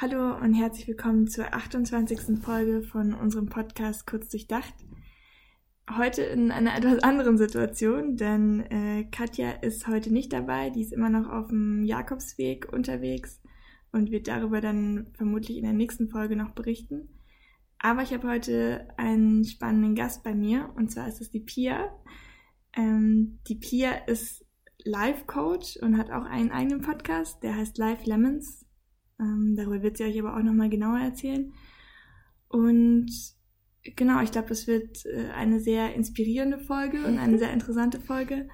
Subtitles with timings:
[0.00, 2.38] Hallo und herzlich willkommen zur 28.
[2.40, 4.72] Folge von unserem Podcast Kurz Durchdacht.
[5.90, 10.92] Heute in einer etwas anderen Situation, denn äh, Katja ist heute nicht dabei, die ist
[10.92, 13.42] immer noch auf dem Jakobsweg unterwegs
[13.90, 17.08] und wird darüber dann vermutlich in der nächsten Folge noch berichten.
[17.80, 21.92] Aber ich habe heute einen spannenden Gast bei mir und zwar ist es die Pia.
[22.72, 24.46] Ähm, die Pia ist
[24.84, 28.67] Life Coach und hat auch einen eigenen Podcast, der heißt Life Lemons.
[29.20, 31.52] Ähm, darüber wird sie euch aber auch nochmal genauer erzählen.
[32.48, 33.10] Und
[33.82, 38.48] genau, ich glaube, das wird äh, eine sehr inspirierende Folge und eine sehr interessante Folge,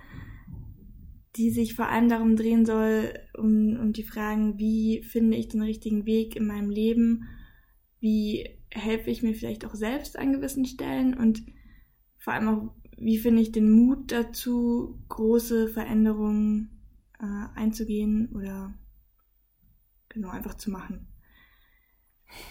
[1.37, 5.62] die sich vor allem darum drehen soll, um, um die Fragen, wie finde ich den
[5.62, 7.24] richtigen Weg in meinem Leben,
[8.01, 11.43] wie helfe ich mir vielleicht auch selbst an gewissen Stellen und
[12.19, 16.71] vor allem auch, wie finde ich den Mut dazu, große Veränderungen
[17.21, 18.74] äh, einzugehen oder
[20.14, 21.06] genau einfach zu machen.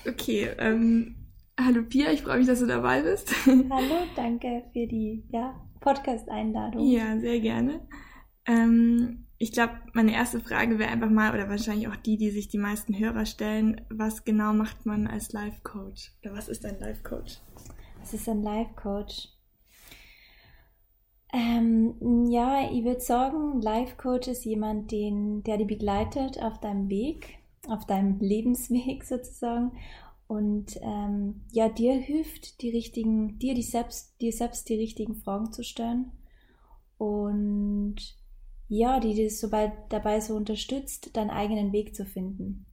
[0.07, 1.15] Okay, ähm,
[1.59, 3.33] hallo Pia, ich freue mich, dass du dabei bist.
[3.45, 6.85] Hallo, danke für die ja, Podcast-Einladung.
[6.85, 7.81] Ja, sehr gerne.
[8.45, 12.47] Ähm, ich glaube, meine erste Frage wäre einfach mal, oder wahrscheinlich auch die, die sich
[12.47, 16.11] die meisten Hörer stellen, was genau macht man als Life-Coach?
[16.21, 17.39] Oder was ist ein Life-Coach?
[17.99, 19.29] Was ist ein Life-Coach?
[21.33, 27.42] Ähm, ja, ich würde sagen, Life-Coach ist jemand, den, der dich begleitet auf deinem Weg
[27.67, 29.71] auf deinem Lebensweg sozusagen
[30.27, 35.51] und ähm, ja, dir hilft, die richtigen, dir, die selbst, dir selbst die richtigen Fragen
[35.51, 36.11] zu stellen
[36.97, 37.95] und
[38.69, 42.65] ja, die dir so bei, dabei so unterstützt, deinen eigenen Weg zu finden.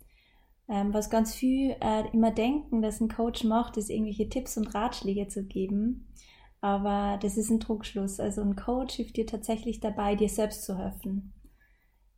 [0.68, 4.72] Ähm, was ganz viel äh, immer denken, dass ein Coach macht, ist irgendwelche Tipps und
[4.74, 6.06] Ratschläge zu geben.
[6.60, 8.20] Aber das ist ein Druckschluss.
[8.20, 11.32] Also ein Coach hilft dir tatsächlich dabei, dir selbst zu helfen.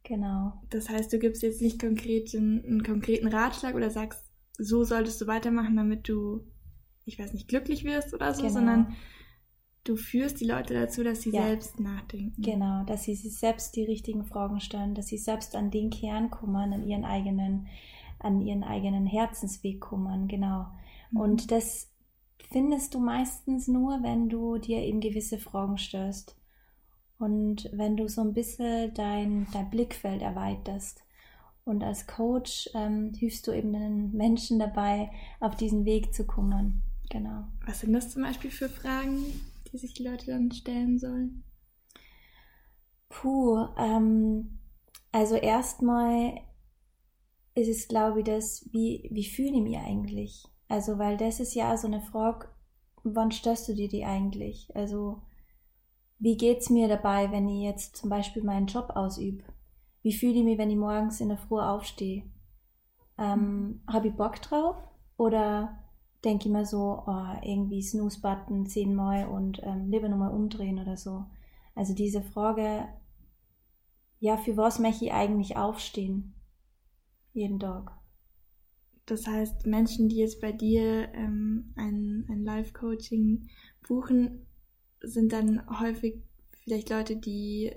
[0.05, 0.53] Genau.
[0.71, 4.25] Das heißt, du gibst jetzt nicht konkret einen, einen konkreten Ratschlag oder sagst,
[4.59, 6.41] so solltest du weitermachen, damit du,
[7.05, 8.55] ich weiß nicht, glücklich wirst oder so, genau.
[8.55, 8.97] sondern
[9.85, 11.43] du führst die Leute dazu, dass sie ja.
[11.43, 12.41] selbst nachdenken.
[12.43, 16.31] Genau, dass sie sich selbst die richtigen Fragen stellen, dass sie selbst an den Kern
[16.31, 17.69] kommen, an ihren eigenen,
[18.19, 20.67] an ihren eigenen Herzensweg kommen, genau.
[21.11, 21.21] Mhm.
[21.21, 21.91] Und das
[22.51, 26.37] findest du meistens nur, wenn du dir eben gewisse Fragen stellst.
[27.23, 31.05] Und wenn du so ein bisschen dein, dein Blickfeld erweiterst
[31.65, 36.83] und als Coach ähm, hilfst du eben den Menschen dabei, auf diesen Weg zu kommen.
[37.11, 37.45] Genau.
[37.65, 39.25] Was sind das zum Beispiel für Fragen,
[39.71, 41.45] die sich die Leute dann stellen sollen?
[43.09, 44.59] Puh, ähm,
[45.13, 46.41] also erstmal
[47.55, 50.45] ist es, glaube ich, das, wie, wie fühle ich mich eigentlich?
[50.67, 52.49] Also, weil das ist ja so eine Frage,
[53.05, 54.75] wann stellst du dir die eigentlich?
[54.75, 55.23] Also,
[56.23, 59.43] wie geht's mir dabei, wenn ich jetzt zum Beispiel meinen Job ausübe?
[60.03, 62.23] Wie fühle ich mich, wenn ich morgens in der Früh aufstehe?
[63.19, 64.77] Ähm, Habe ich Bock drauf?
[65.17, 65.81] Oder
[66.25, 71.25] denke ich mir so, oh, irgendwie Snooze-Button zehnmal und ähm, lieber nochmal umdrehen oder so?
[71.75, 72.87] Also diese Frage,
[74.21, 76.35] ja, für was möchte ich eigentlich aufstehen?
[77.33, 77.99] Jeden Tag.
[79.07, 83.49] Das heißt, Menschen, die jetzt bei dir ähm, ein, ein Live-Coaching
[83.89, 84.47] buchen,
[85.03, 86.17] sind dann häufig
[86.65, 87.73] vielleicht Leute, die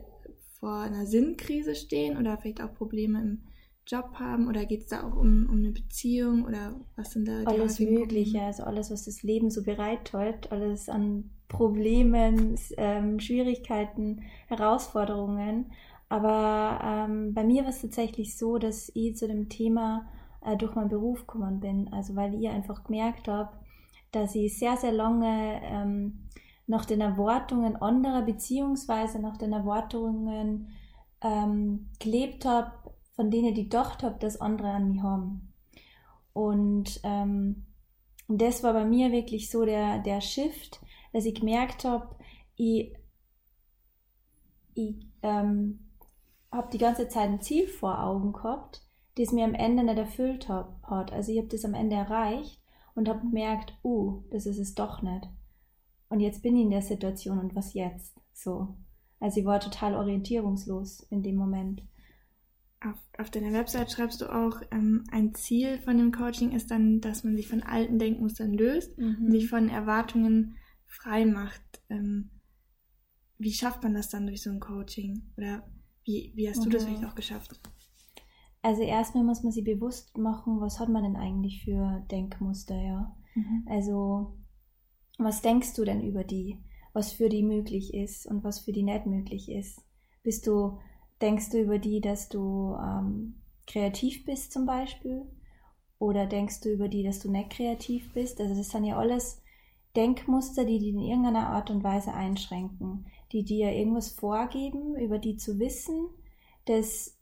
[0.60, 3.42] vor einer Sinnkrise stehen oder vielleicht auch Probleme im
[3.88, 7.44] Job haben oder geht es da auch um, um eine Beziehung oder was sind da
[7.44, 15.72] Alles Mögliche, also alles, was das Leben so bereithält, alles an Problemen, ähm, Schwierigkeiten, Herausforderungen.
[16.10, 20.08] Aber ähm, bei mir war es tatsächlich so, dass ich zu dem Thema
[20.42, 21.92] äh, durch meinen Beruf gekommen bin.
[21.94, 23.52] Also weil ich einfach gemerkt habe,
[24.12, 26.26] dass ich sehr, sehr lange ähm,
[26.68, 30.70] nach den Erwartungen anderer beziehungsweise nach den Erwartungen
[31.22, 32.72] ähm, gelebt habe,
[33.16, 35.54] von denen ich gedacht habe, dass andere an mich haben.
[36.34, 37.66] Und, ähm,
[38.28, 40.82] das war bei mir wirklich so der, der Shift,
[41.14, 42.16] dass ich gemerkt habe,
[42.56, 42.94] ich,
[44.74, 45.92] ich ähm,
[46.52, 48.82] habe die ganze Zeit ein Ziel vor Augen gehabt,
[49.18, 51.14] das mir am Ende nicht erfüllt hat.
[51.14, 52.60] Also ich habe das am Ende erreicht
[52.96, 55.30] und habe gemerkt, uh, das ist es doch nicht
[56.10, 58.20] und jetzt bin ich in der Situation und was jetzt?
[58.34, 58.78] So.
[59.20, 61.82] Also ich war total orientierungslos in dem Moment.
[62.82, 67.02] Auf, auf deiner Website schreibst du auch, ähm, ein Ziel von dem Coaching ist dann,
[67.02, 69.18] dass man sich von alten Denkmustern löst mhm.
[69.26, 71.62] und sich von Erwartungen frei macht.
[71.90, 72.30] Ähm,
[73.38, 75.34] wie schafft man das dann durch so ein Coaching?
[75.38, 75.64] Oder
[76.04, 76.90] wie, wie hast du das mhm.
[76.90, 77.60] vielleicht auch geschafft?
[78.62, 83.16] Also erstmal muss man sich bewusst machen, was hat man denn eigentlich für Denkmuster, ja.
[83.36, 83.66] Mhm.
[83.68, 84.38] Also
[85.18, 86.60] was denkst du denn über die?
[86.94, 89.82] Was für die möglich ist und was für die nicht möglich ist?
[90.24, 90.80] Bist du,
[91.22, 95.24] denkst du über die, dass du ähm, kreativ bist zum Beispiel?
[96.00, 98.40] Oder denkst du über die, dass du nicht kreativ bist?
[98.40, 99.42] Also das sind ja alles
[99.96, 105.38] Denkmuster, die dich in irgendeiner Art und Weise einschränken, die dir irgendwas vorgeben, über die
[105.38, 106.10] zu wissen,
[106.66, 107.18] dass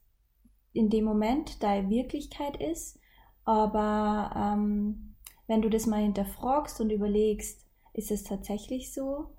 [0.74, 3.00] in dem Moment deine Wirklichkeit ist.
[3.46, 5.16] Aber ähm,
[5.48, 7.63] wenn du das mal hinterfragst und überlegst,
[7.94, 9.30] ist es tatsächlich so?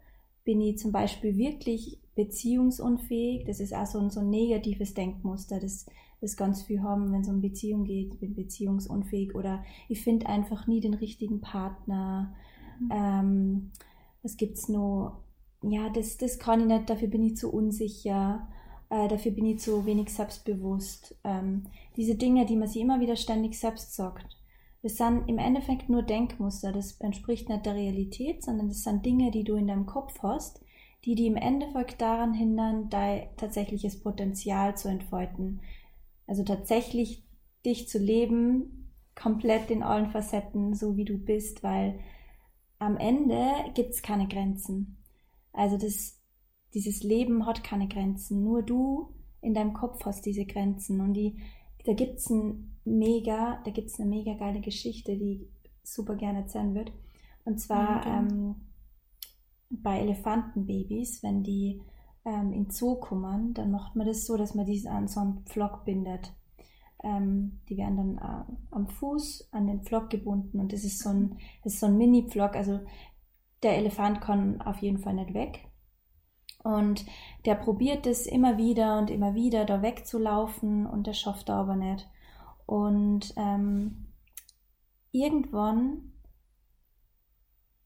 [0.44, 3.44] Bin ich zum Beispiel wirklich beziehungsunfähig?
[3.46, 5.86] Das ist auch so ein, so ein negatives Denkmuster, das,
[6.20, 8.14] das ganz viel haben, wenn es um Beziehung geht.
[8.14, 12.34] Ich bin beziehungsunfähig oder ich finde einfach nie den richtigen Partner.
[12.80, 12.90] Mhm.
[12.92, 13.70] Ähm,
[14.22, 15.20] was es noch?
[15.62, 18.46] Ja, das, das kann ich nicht, dafür bin ich zu unsicher.
[18.90, 21.16] Äh, dafür bin ich zu wenig selbstbewusst.
[21.24, 21.64] Ähm,
[21.96, 24.36] diese Dinge, die man sich immer wieder ständig selbst sagt.
[24.84, 26.70] Das sind im Endeffekt nur Denkmuster.
[26.70, 30.62] Das entspricht nicht der Realität, sondern das sind Dinge, die du in deinem Kopf hast,
[31.06, 35.62] die dich im Endeffekt daran hindern, dein tatsächliches Potenzial zu entfalten.
[36.26, 37.24] Also tatsächlich
[37.64, 41.98] dich zu leben, komplett in allen Facetten, so wie du bist, weil
[42.78, 43.42] am Ende
[43.72, 44.98] gibt es keine Grenzen.
[45.54, 46.20] Also das,
[46.74, 48.44] dieses Leben hat keine Grenzen.
[48.44, 51.00] Nur du in deinem Kopf hast diese Grenzen.
[51.00, 51.40] Und die,
[51.86, 55.48] da gibt es ein mega, da gibt es eine mega geile Geschichte, die
[55.82, 56.92] super gerne erzählen wird.
[57.44, 58.28] Und zwar mhm.
[58.30, 58.54] ähm,
[59.70, 61.82] bei Elefantenbabys, wenn die
[62.24, 65.44] ähm, in Zoo kommen, dann macht man das so, dass man die an so einen
[65.44, 66.32] Pflock bindet.
[67.02, 71.10] Ähm, die werden dann äh, am Fuß an den Pflock gebunden und das ist so
[71.10, 72.56] ein, das ist so ein Mini-Pflock.
[72.56, 72.80] Also
[73.62, 75.68] der Elefant kann auf jeden Fall nicht weg.
[76.62, 77.04] Und
[77.44, 81.76] der probiert es immer wieder und immer wieder, da wegzulaufen und der schafft er aber
[81.76, 82.08] nicht.
[82.66, 84.06] Und ähm,
[85.12, 86.12] irgendwann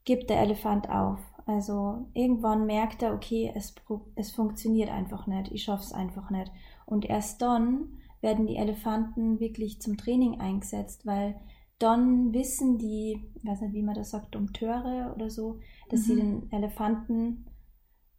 [0.04, 1.18] gibt der Elefant auf.
[1.46, 3.74] Also irgendwann merkt er, okay, es,
[4.16, 6.50] es funktioniert einfach nicht, ich schaffe es einfach nicht.
[6.86, 11.40] Und erst dann werden die Elefanten wirklich zum Training eingesetzt, weil
[11.78, 16.04] dann wissen die, ich weiß nicht, wie man das sagt, Dompteure oder so, dass mhm.
[16.04, 17.46] sie den Elefanten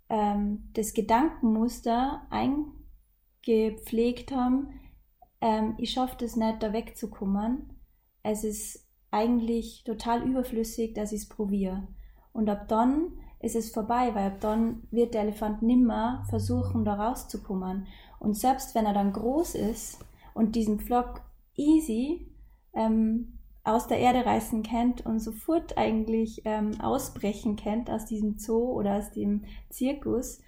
[0.09, 4.69] ähm, das Gedankenmuster eingepflegt haben,
[5.41, 7.79] ähm, ich schaffe das nicht, da wegzukommen.
[8.23, 11.87] Es ist eigentlich total überflüssig, dass ich es probiere.
[12.33, 16.95] Und ab dann ist es vorbei, weil ab dann wird der Elefant nimmer versuchen, da
[16.95, 17.87] rauszukommen.
[18.19, 20.03] Und selbst wenn er dann groß ist
[20.33, 21.21] und diesen Pflock
[21.55, 22.31] easy
[22.73, 28.73] ähm, aus der Erde reißen kennt und sofort eigentlich ähm, ausbrechen kennt aus diesem Zoo
[28.73, 30.41] oder aus dem Zirkus,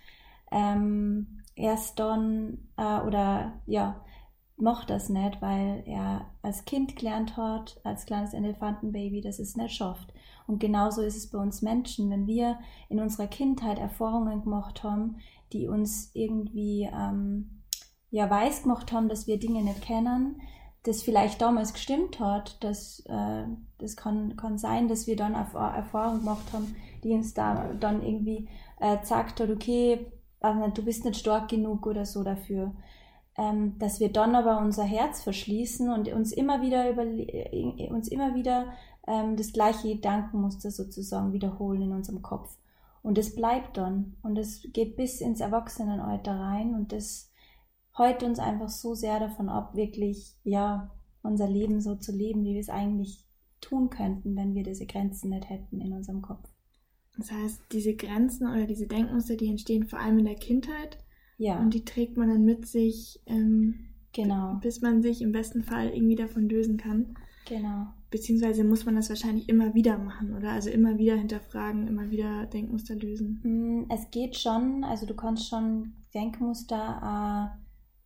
[0.52, 4.04] ähm, erst dann äh, oder ja,
[4.62, 9.74] mochte das nicht, weil er als Kind gelernt hat, als kleines Elefantenbaby, dass es nicht
[9.74, 10.14] schafft.
[10.48, 12.60] Und genauso ist es bei uns Menschen, wenn wir
[12.90, 15.18] in unserer Kindheit Erfahrungen gemacht haben,
[15.54, 17.62] die uns irgendwie ähm,
[18.10, 20.42] ja weiß gemacht haben, dass wir Dinge nicht kennen,
[20.84, 23.46] das vielleicht damals gestimmt hat, dass äh,
[23.78, 28.50] das kann, kann sein, dass wir dann Erfahrungen gemacht haben, die uns da dann irgendwie
[28.80, 32.74] äh, gesagt hat, okay, also du bist nicht stark genug oder so dafür
[33.38, 38.08] ähm, dass wir dann aber unser Herz verschließen und uns immer wieder über, äh, uns
[38.08, 38.74] immer wieder
[39.08, 42.58] ähm, das gleiche Gedankenmuster sozusagen wiederholen in unserem Kopf.
[43.04, 47.32] Und es bleibt dann und es geht bis ins Erwachsenenalter rein und das
[47.96, 50.92] hält uns einfach so sehr davon ab, wirklich, ja,
[51.24, 53.26] unser Leben so zu leben, wie wir es eigentlich
[53.60, 56.48] tun könnten, wenn wir diese Grenzen nicht hätten in unserem Kopf.
[57.18, 60.98] Das heißt, diese Grenzen oder diese Denkmuster, die entstehen vor allem in der Kindheit
[61.42, 61.60] ja.
[61.60, 64.60] Und die trägt man dann mit sich, ähm, genau.
[64.62, 67.16] bis man sich im besten Fall irgendwie davon lösen kann.
[67.48, 67.88] Genau.
[68.12, 70.52] Beziehungsweise muss man das wahrscheinlich immer wieder machen, oder?
[70.52, 73.42] Also immer wieder hinterfragen, immer wieder Denkmuster lösen.
[73.44, 77.58] Mm, es geht schon, also du kannst schon Denkmuster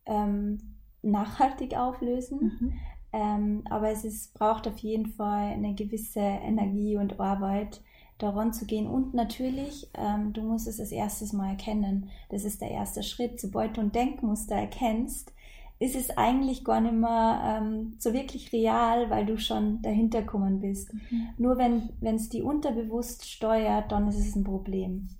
[0.06, 0.58] äh, ähm,
[1.02, 2.40] nachhaltig auflösen.
[2.58, 2.72] Mhm.
[3.12, 7.82] Ähm, aber es ist, braucht auf jeden Fall eine gewisse Energie und Arbeit,
[8.18, 8.86] daran zu gehen.
[8.86, 12.10] Und natürlich, ähm, du musst es als erstes mal erkennen.
[12.30, 13.40] Das ist der erste Schritt.
[13.40, 15.32] Sobald du ein Denkmuster erkennst,
[15.78, 20.60] ist es eigentlich gar nicht mehr ähm, so wirklich real, weil du schon dahinter gekommen
[20.60, 20.92] bist.
[20.94, 21.28] Mhm.
[21.36, 25.10] Nur wenn es die unterbewusst steuert, dann ist es ein Problem.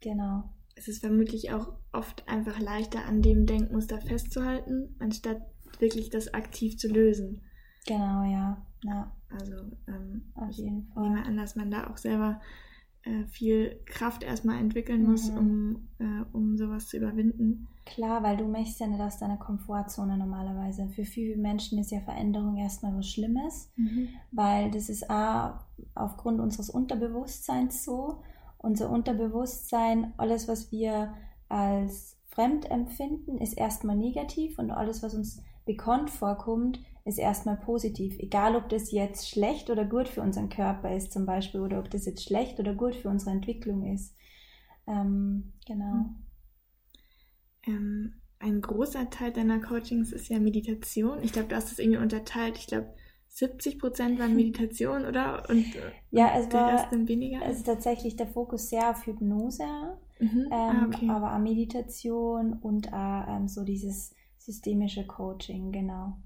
[0.00, 0.44] Genau.
[0.76, 5.42] Es ist vermutlich auch oft einfach leichter, an dem Denkmuster festzuhalten, anstatt
[5.80, 7.42] wirklich das aktiv zu lösen.
[7.86, 8.66] Genau, ja.
[8.84, 9.12] ja.
[9.30, 9.56] Also
[9.86, 11.04] ähm, Auf jeden Fall.
[11.04, 12.40] nehme an, dass man da auch selber
[13.02, 15.38] äh, viel Kraft erstmal entwickeln muss, mhm.
[15.38, 17.68] um, äh, um sowas zu überwinden.
[17.86, 20.86] Klar, weil du möchtest ja nicht aus deiner Komfortzone normalerweise.
[20.88, 24.08] Für viele Menschen ist ja Veränderung erstmal was Schlimmes, mhm.
[24.32, 28.22] weil das ist A, aufgrund unseres Unterbewusstseins so.
[28.58, 31.14] Unser Unterbewusstsein, alles, was wir
[31.48, 38.18] als fremd empfinden, ist erstmal negativ und alles, was uns bekannt vorkommt, ist erstmal positiv.
[38.18, 41.90] Egal, ob das jetzt schlecht oder gut für unseren Körper ist zum Beispiel oder ob
[41.90, 44.14] das jetzt schlecht oder gut für unsere Entwicklung ist.
[44.86, 46.06] Ähm, genau.
[47.66, 51.22] Ähm, ein großer Teil deiner Coachings ist ja Meditation.
[51.22, 52.56] Ich glaube, du hast das irgendwie unterteilt.
[52.58, 52.94] Ich glaube,
[53.28, 55.48] 70 Prozent waren Meditation, oder?
[55.48, 55.66] Und,
[56.10, 57.42] ja, es der war weniger?
[57.44, 59.64] Es ist tatsächlich der Fokus sehr auf Hypnose,
[60.18, 60.46] mhm.
[60.46, 61.08] ähm, ah, okay.
[61.08, 66.16] aber auch Meditation und auch ähm, so dieses systemische Coaching, genau.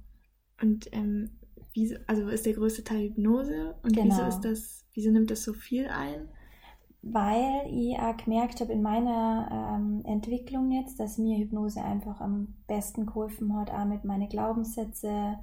[0.61, 1.31] Und ähm,
[1.75, 4.15] wieso, also ist der größte Teil Hypnose und genau.
[4.15, 6.29] wieso ist das, wieso nimmt das so viel ein?
[7.03, 12.55] Weil ich auch gemerkt habe in meiner ähm, Entwicklung jetzt, dass mir Hypnose einfach am
[12.67, 15.37] besten geholfen hat, auch mit meinen Glaubenssätzen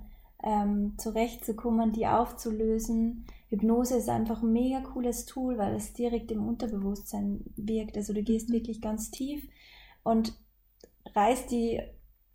[0.44, 3.25] ähm, zurechtzukommen, die aufzulösen.
[3.50, 7.96] Hypnose ist einfach ein mega cooles Tool, weil es direkt im Unterbewusstsein wirkt.
[7.96, 8.53] Also du gehst mhm.
[8.53, 9.48] wirklich ganz tief
[10.03, 10.34] und
[11.13, 11.82] reißt die,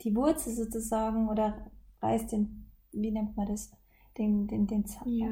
[0.02, 2.65] die Wurzel sozusagen oder reißt den,
[3.00, 3.70] wie nennt man das?
[4.18, 5.08] Den, den, den Zahn.
[5.08, 5.28] Ja,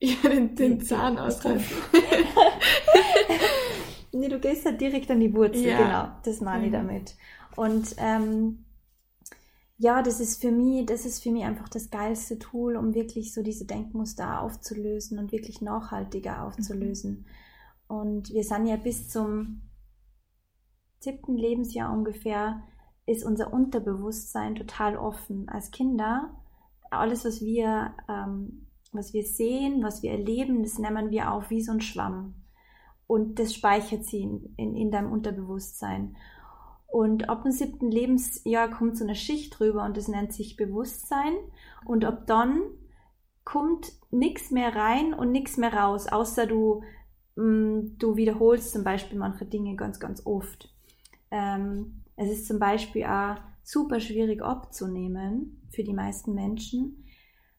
[0.00, 1.76] ja den, den Zahn ausreißen.
[4.12, 5.78] nee, du gehst halt direkt an die Wurzel, ja.
[5.78, 6.08] genau.
[6.24, 6.66] Das meine mhm.
[6.66, 7.16] ich damit.
[7.56, 8.64] Und ähm,
[9.76, 13.34] ja, das ist für mich, das ist für mich einfach das geilste Tool, um wirklich
[13.34, 17.10] so diese Denkmuster aufzulösen und wirklich nachhaltiger aufzulösen.
[17.10, 17.96] Mhm.
[17.96, 19.62] Und wir sind ja bis zum
[21.00, 22.62] siebten Lebensjahr ungefähr,
[23.06, 25.48] ist unser Unterbewusstsein total offen.
[25.48, 26.34] Als Kinder,
[26.98, 31.62] alles, was wir, ähm, was wir sehen, was wir erleben, das nehmen wir auf wie
[31.62, 32.34] so ein Schwamm.
[33.06, 36.16] Und das speichert sie in, in, in deinem Unterbewusstsein.
[36.86, 41.34] Und ab dem siebten Lebensjahr kommt so eine Schicht drüber und das nennt sich Bewusstsein.
[41.84, 42.60] Und ab dann
[43.44, 46.82] kommt nichts mehr rein und nichts mehr raus, außer du,
[47.36, 50.72] mh, mm, du wiederholst zum Beispiel manche Dinge ganz, ganz oft.
[51.30, 57.04] Ähm, es ist zum Beispiel auch super schwierig abzunehmen für die meisten Menschen,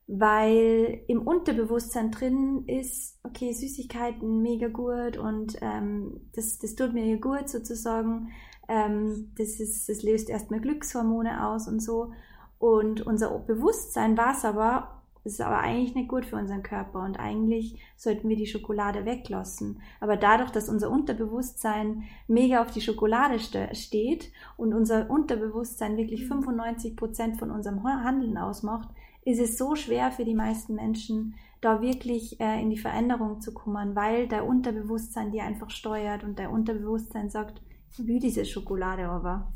[0.08, 7.20] weil im Unterbewusstsein drin ist, okay, Süßigkeiten mega gut und ähm, das, das tut mir
[7.20, 8.30] gut sozusagen.
[8.70, 12.14] Ähm, das, ist, das löst erstmal Glückshormone aus und so.
[12.60, 17.20] Und unser Bewusstsein war es aber, ist aber eigentlich nicht gut für unseren Körper und
[17.20, 19.82] eigentlich sollten wir die Schokolade weglassen.
[20.00, 26.28] Aber dadurch, dass unser Unterbewusstsein mega auf die Schokolade ste steht und unser Unterbewusstsein wirklich
[26.28, 26.96] 95 mhm.
[26.96, 28.90] Prozent von unserem Handeln ausmacht,
[29.24, 33.52] ist es so schwer für die meisten Menschen, da wirklich äh, in die Veränderung zu
[33.54, 37.62] kommen, weil der Unterbewusstsein die einfach steuert und der Unterbewusstsein sagt,
[37.98, 39.52] wie diese Schokolade aber.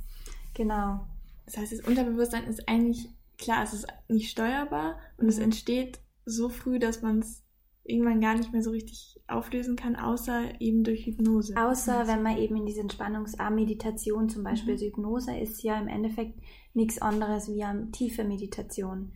[0.55, 1.01] Genau.
[1.45, 3.09] Das heißt, das Unterbewusstsein ist eigentlich,
[3.39, 5.29] klar, es ist nicht steuerbar und mhm.
[5.29, 7.43] es entsteht so früh, dass man es
[7.83, 11.55] irgendwann gar nicht mehr so richtig auflösen kann, außer eben durch Hypnose.
[11.57, 14.73] Außer wenn man eben in diese Entspannungsmeditation zum Beispiel, mhm.
[14.73, 16.39] also Hypnose ist ja im Endeffekt
[16.75, 19.13] nichts anderes wie eine tiefe Meditation.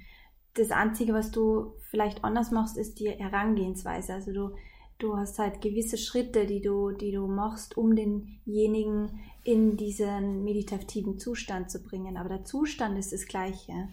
[0.56, 4.13] Das Einzige, was du vielleicht anders machst, ist die Herangehensweise.
[4.13, 4.56] Also du
[5.03, 11.20] du hast halt gewisse Schritte, die du, die du machst, um denjenigen in diesen meditativen
[11.20, 12.18] Zustand zu bringen.
[12.18, 13.89] Aber der Zustand ist das gleiche.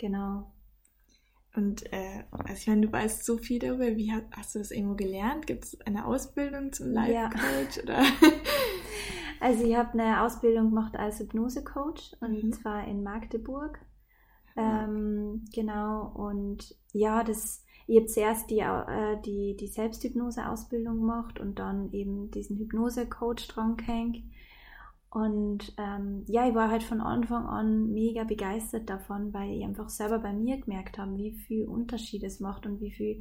[0.00, 0.50] Genau.
[1.54, 3.96] Und äh, also ich meine, du weißt so viel darüber.
[3.96, 5.46] Wie hast, hast du das irgendwo gelernt?
[5.46, 7.82] Gibt es eine Ausbildung zum Life Coach ja.
[7.82, 8.02] oder?
[9.42, 12.52] Also ich habe eine Ausbildung gemacht als Hypnose Coach und mhm.
[12.52, 13.80] zwar in Magdeburg.
[14.54, 21.58] Ähm, genau und ja, das ich habe zuerst die, äh, die, die Selbsthypnose-Ausbildung gemacht und
[21.58, 24.18] dann eben diesen Hypnose-Coach dran gehängt.
[25.10, 29.88] Und ähm, ja, ich war halt von Anfang an mega begeistert davon, weil ich einfach
[29.88, 33.20] selber bei mir gemerkt habe, wie viel Unterschied es macht und wie viel,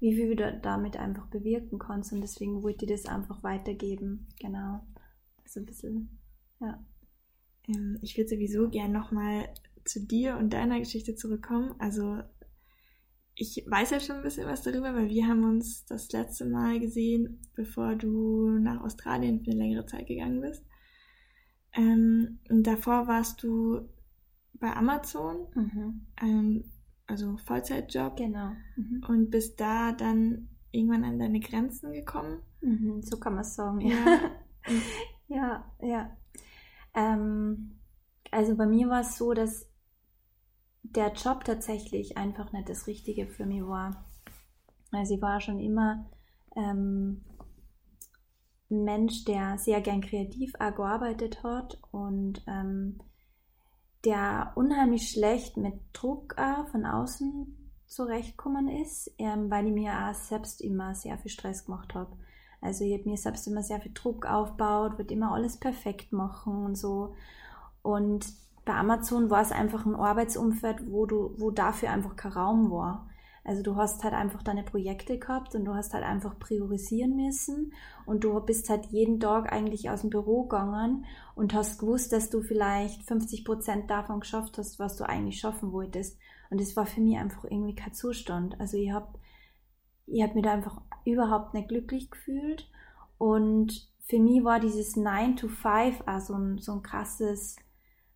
[0.00, 2.12] wie viel du damit einfach bewirken kannst.
[2.12, 4.28] Und deswegen wollte ich das einfach weitergeben.
[4.40, 4.80] Genau.
[5.44, 6.18] So ein bisschen,
[6.58, 6.82] ja.
[7.68, 9.48] Ähm, ich würde sowieso gern nochmal
[9.84, 11.74] zu dir und deiner Geschichte zurückkommen.
[11.78, 12.22] Also
[13.34, 16.80] ich weiß ja schon ein bisschen was darüber, weil wir haben uns das letzte Mal
[16.80, 20.64] gesehen, bevor du nach Australien für eine längere Zeit gegangen bist.
[21.76, 23.88] Ähm, und davor warst du
[24.54, 26.06] bei Amazon, mhm.
[26.20, 26.64] ähm,
[27.06, 28.16] also Vollzeitjob.
[28.16, 28.52] Genau.
[28.76, 29.04] Mhm.
[29.08, 32.42] Und bist da dann irgendwann an deine Grenzen gekommen.
[32.60, 34.30] Mhm, so kann man es sagen, ja.
[35.28, 36.16] ja, ja.
[36.94, 37.78] Ähm,
[38.30, 39.68] also bei mir war es so, dass
[40.82, 44.04] der Job tatsächlich einfach nicht das Richtige für mich war.
[44.92, 46.10] Also ich war schon immer
[46.56, 47.24] ähm,
[48.68, 52.98] Mensch, der sehr gern kreativ gearbeitet hat und ähm,
[54.04, 56.36] der unheimlich schlecht mit Druck
[56.70, 57.56] von außen
[57.86, 62.16] zurechtkommen ist, ähm, weil ich mir auch selbst immer sehr viel Stress gemacht habe.
[62.60, 66.64] Also ich habe mir selbst immer sehr viel Druck aufgebaut, würde immer alles perfekt machen
[66.64, 67.14] und so.
[67.82, 68.26] Und
[68.64, 73.08] bei Amazon war es einfach ein Arbeitsumfeld, wo du, wo dafür einfach kein Raum war.
[73.46, 77.72] Also du hast halt einfach deine Projekte gehabt und du hast halt einfach priorisieren müssen
[78.04, 81.04] und du bist halt jeden Tag eigentlich aus dem Büro gegangen
[81.36, 85.70] und hast gewusst, dass du vielleicht 50 Prozent davon geschafft hast, was du eigentlich schaffen
[85.70, 86.18] wolltest.
[86.50, 88.58] Und das war für mich einfach irgendwie kein Zustand.
[88.58, 89.16] Also ich habe
[90.06, 92.68] ich hab mich da einfach überhaupt nicht glücklich gefühlt
[93.16, 97.56] und für mich war dieses 9 to 5 auch so ein, so ein krasses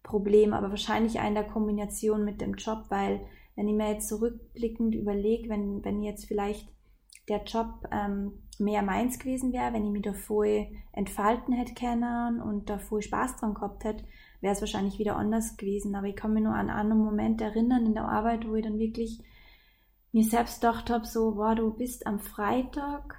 [0.02, 3.20] Problem, aber wahrscheinlich auch in der Kombination mit dem Job, weil
[3.56, 6.68] wenn ich mir jetzt zurückblickend überlege, wenn, wenn jetzt vielleicht
[7.28, 12.40] der Job ähm, mehr meins gewesen wäre, wenn ich mich da voll entfalten hätte können
[12.40, 14.04] und da voll Spaß dran gehabt hätte,
[14.40, 15.94] wäre es wahrscheinlich wieder anders gewesen.
[15.94, 18.78] Aber ich kann mich nur an einen Moment erinnern in der Arbeit, wo ich dann
[18.78, 19.22] wirklich
[20.12, 23.16] mir selbst gedacht habe, so, wow, du bist am Freitag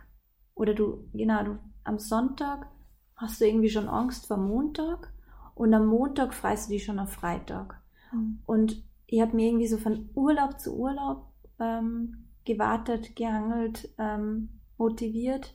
[0.54, 2.68] oder du, genau, du am Sonntag
[3.16, 5.14] hast du irgendwie schon Angst vor Montag
[5.56, 7.82] und am Montag freust du dich schon auf Freitag.
[8.12, 8.40] Mhm.
[8.46, 11.26] Und ich habe mir irgendwie so von Urlaub zu Urlaub
[11.60, 15.54] ähm, gewartet, gehangelt, ähm, motiviert.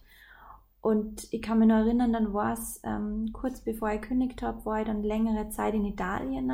[0.83, 4.65] Und ich kann mich noch erinnern, dann war es ähm, kurz bevor ich gekündigt habe,
[4.67, 6.53] war ich dann längere Zeit in Italien,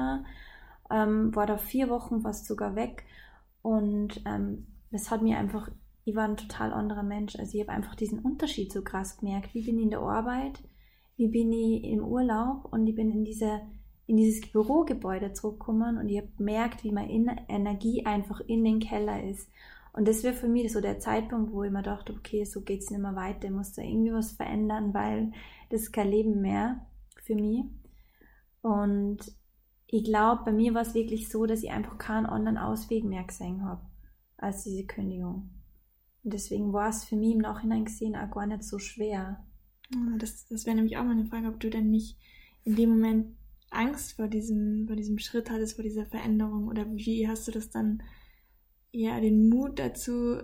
[0.91, 3.05] ähm, war da vier Wochen fast sogar weg.
[3.63, 5.71] Und ähm, das hat mir einfach,
[6.05, 7.35] ich war ein total anderer Mensch.
[7.37, 9.55] Also ich habe einfach diesen Unterschied so krass gemerkt.
[9.55, 10.63] Wie bin ich in der Arbeit,
[11.17, 13.63] wie bin ich im Urlaub und ich bin in dieser
[14.13, 17.11] in dieses Bürogebäude zurückkommen und ich habe gemerkt, wie meine
[17.49, 19.49] Energie einfach in den Keller ist.
[19.95, 22.83] Und das wäre für mich so der Zeitpunkt, wo ich mir dachte, okay, so geht
[22.83, 25.33] es nicht mehr weiter, ich muss da irgendwie was verändern, weil
[25.71, 26.85] das ist kein Leben mehr
[27.23, 27.65] für mich.
[28.61, 29.21] Und
[29.87, 33.25] ich glaube, bei mir war es wirklich so, dass ich einfach keinen anderen Ausweg mehr
[33.25, 33.81] gesehen habe
[34.37, 35.49] als diese Kündigung.
[36.23, 39.43] Und deswegen war es für mich im Nachhinein gesehen auch gar nicht so schwer.
[40.19, 42.19] Das, das wäre nämlich auch mal eine Frage, ob du denn nicht
[42.65, 43.37] in dem Moment
[43.73, 46.69] Angst vor diesem, vor diesem Schritt hattest, vor dieser Veränderung?
[46.69, 48.03] Oder wie hast du das dann,
[48.91, 50.39] ja, den Mut dazu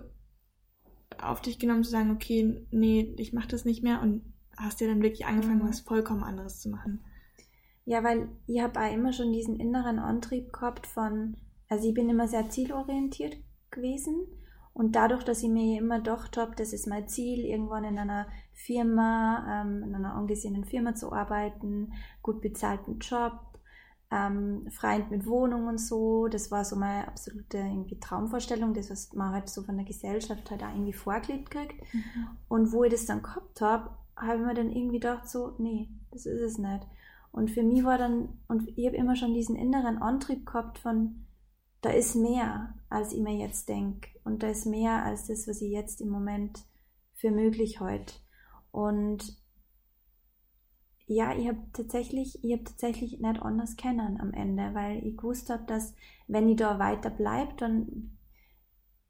[1.17, 4.87] auf dich genommen zu sagen, okay, nee, ich mache das nicht mehr und hast dir
[4.87, 5.69] dann wirklich angefangen, mhm.
[5.69, 7.03] was vollkommen anderes zu machen?
[7.85, 12.09] Ja, weil ich habe auch immer schon diesen inneren Antrieb gehabt von, also ich bin
[12.09, 13.37] immer sehr zielorientiert
[13.71, 14.27] gewesen
[14.73, 18.27] und dadurch, dass ich mir immer gedacht habe, das ist mein Ziel, irgendwann in einer
[18.59, 23.39] Firma, ähm, in einer angesehenen Firma zu arbeiten, gut bezahlten Job,
[24.11, 29.13] ähm, frei mit Wohnung und so, das war so meine absolute irgendwie Traumvorstellung, das, was
[29.13, 31.93] man halt so von der Gesellschaft halt auch irgendwie vorgelebt kriegt.
[31.93, 32.27] Mhm.
[32.49, 35.89] Und wo ich das dann gehabt habe, habe ich mir dann irgendwie gedacht, so, nee,
[36.11, 36.85] das ist es nicht.
[37.31, 41.25] Und für mich war dann, und ich habe immer schon diesen inneren Antrieb gehabt von,
[41.81, 44.09] da ist mehr, als ich mir jetzt denke.
[44.25, 46.65] Und da ist mehr als das, was ich jetzt im Moment
[47.13, 48.15] für möglich halte.
[48.71, 49.37] Und
[51.07, 55.49] ja, ich habe tatsächlich, ich habe tatsächlich nicht anders kennen am Ende, weil ich gewusst
[55.49, 55.95] habe, dass
[56.27, 58.17] wenn ich da weiter bleibe, dann,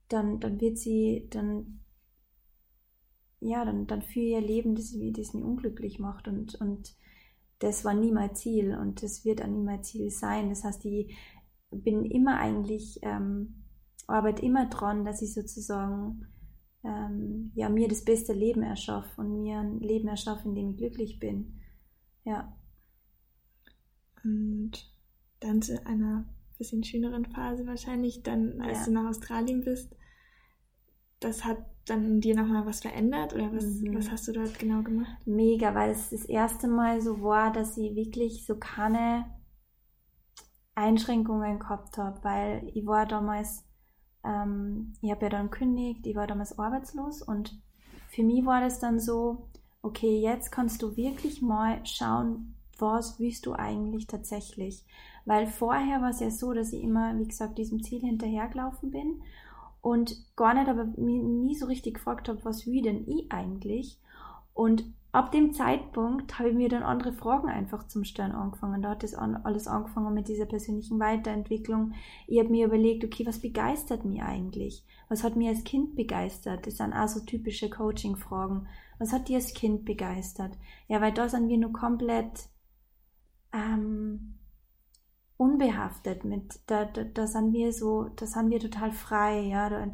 [0.07, 1.81] dann, dann wird sie, dann,
[3.41, 6.95] ja, dann, dann ich ihr Leben, das, das mich unglücklich macht und, und
[7.59, 10.49] das war nie mein Ziel und das wird auch nie mein Ziel sein.
[10.49, 11.13] Das heißt, ich
[11.71, 13.65] bin immer eigentlich, ähm,
[14.07, 16.25] arbeite immer dran, dass ich sozusagen
[16.83, 20.77] ähm, ja, mir das beste Leben erschaffe und mir ein Leben erschaffe, in dem ich
[20.77, 21.59] glücklich bin.
[22.23, 22.55] Ja.
[24.23, 24.71] Und
[25.39, 26.25] dann zu einer
[26.57, 28.85] bisschen schöneren Phase wahrscheinlich, dann als ja.
[28.85, 29.95] du nach Australien bist,
[31.19, 33.95] das hat dann in dir nochmal was verändert oder was, mhm.
[33.95, 35.25] was hast du dort genau gemacht?
[35.25, 39.25] Mega, weil es das erste Mal so war, dass ich wirklich so keine
[40.75, 43.65] Einschränkungen gehabt habe, weil ich war damals
[44.23, 47.59] ähm, ich habe ja dann kündigt, ich war damals arbeitslos und
[48.09, 49.47] für mich war das dann so,
[49.81, 54.85] okay, jetzt kannst du wirklich mal schauen, was willst du eigentlich tatsächlich?
[55.25, 59.21] Weil vorher war es ja so, dass ich immer, wie gesagt, diesem Ziel hinterhergelaufen bin
[59.81, 63.99] und gar nicht, aber mir nie so richtig gefragt habe, was will denn ich eigentlich?
[64.53, 68.81] Und ab dem Zeitpunkt habe ich mir dann andere Fragen einfach zum Stellen angefangen.
[68.81, 71.93] Da hat das alles angefangen mit dieser persönlichen Weiterentwicklung.
[72.27, 74.85] Ich habe mir überlegt, okay, was begeistert mich eigentlich?
[75.07, 76.67] Was hat mich als Kind begeistert?
[76.67, 78.67] Das sind auch so typische Coaching-Fragen.
[78.99, 80.57] Was hat dir als Kind begeistert?
[80.87, 82.49] Ja, weil da sind wir nur komplett
[83.51, 84.35] ähm,
[85.37, 89.87] unbehaftet mit, da, da, da sind wir so, da sind wir total frei, ja, da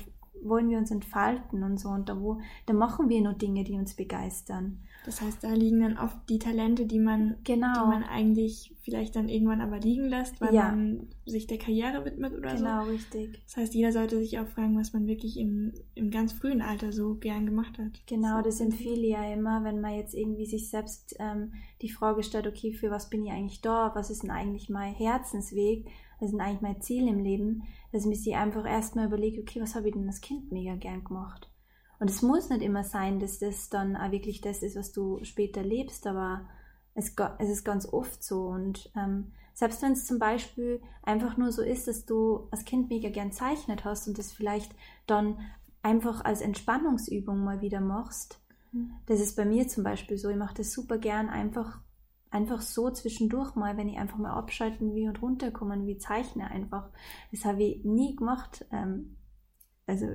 [0.43, 3.73] wollen wir uns entfalten und so und da wo, da machen wir nur Dinge, die
[3.73, 4.79] uns begeistern.
[5.05, 7.73] Das heißt, da liegen dann oft die Talente, die man, genau.
[7.73, 10.69] die man eigentlich vielleicht dann irgendwann aber liegen lässt, weil ja.
[10.69, 12.63] man sich der Karriere widmet oder genau, so.
[12.63, 13.41] Genau, richtig.
[13.45, 16.91] Das heißt, jeder sollte sich auch fragen, was man wirklich im, im ganz frühen Alter
[16.91, 18.01] so gern gemacht hat.
[18.07, 22.23] Genau, das empfehle ich ja immer, wenn man jetzt irgendwie sich selbst ähm, die Frage
[22.23, 23.91] stellt, okay, für was bin ich eigentlich da?
[23.93, 25.85] Was ist denn eigentlich mein Herzensweg?
[26.19, 27.63] Ist denn eigentlich mein Ziel im Leben?
[27.91, 31.03] Dass ich mir einfach erstmal überlege, okay, was habe ich denn als Kind mega gern
[31.03, 31.49] gemacht?
[31.99, 35.23] Und es muss nicht immer sein, dass das dann auch wirklich das ist, was du
[35.23, 36.47] später lebst, aber
[36.93, 38.47] es, es ist ganz oft so.
[38.47, 42.89] Und ähm, selbst wenn es zum Beispiel einfach nur so ist, dass du als Kind
[42.89, 44.75] mega gern zeichnet hast und das vielleicht
[45.07, 45.39] dann
[45.81, 48.41] einfach als Entspannungsübung mal wieder machst.
[48.71, 48.93] Mhm.
[49.05, 50.29] Das ist bei mir zum Beispiel so.
[50.29, 51.79] Ich mache das super gern einfach,
[52.31, 56.89] einfach so zwischendurch mal, wenn ich einfach mal abschalten will und runterkommen wie zeichne einfach.
[57.31, 58.65] Das habe ich nie gemacht.
[58.71, 59.17] Ähm,
[59.87, 60.07] also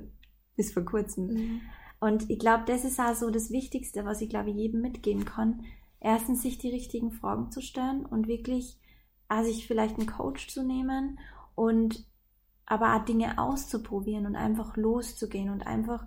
[0.55, 1.27] bis vor kurzem.
[1.27, 1.61] Mhm.
[1.99, 5.63] Und ich glaube, das ist auch so das Wichtigste, was ich glaube jedem mitgeben kann.
[5.99, 8.79] Erstens sich die richtigen Fragen zu stellen und wirklich
[9.27, 11.17] also sich vielleicht einen Coach zu nehmen
[11.55, 12.05] und
[12.65, 16.05] aber auch Dinge auszuprobieren und einfach loszugehen und einfach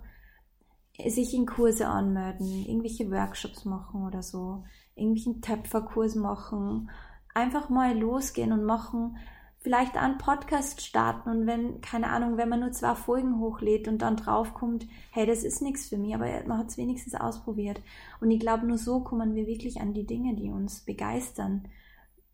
[1.07, 4.63] sich in Kurse anmelden, irgendwelche Workshops machen oder so,
[4.95, 6.89] irgendwelchen Töpferkurs machen,
[7.33, 9.17] einfach mal losgehen und machen,
[9.65, 13.97] vielleicht einen Podcast starten und wenn, keine Ahnung, wenn man nur zwei Folgen hochlädt und
[13.99, 17.81] dann draufkommt, hey, das ist nichts für mich, aber man hat es wenigstens ausprobiert.
[18.21, 21.67] Und ich glaube, nur so kommen wir wirklich an die Dinge, die uns begeistern.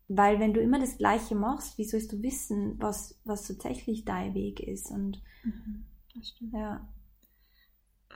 [0.08, 4.34] Weil wenn du immer das Gleiche machst, wie sollst du wissen, was, was tatsächlich dein
[4.34, 4.90] Weg ist?
[4.90, 6.52] Und mhm, das stimmt.
[6.52, 6.86] ja.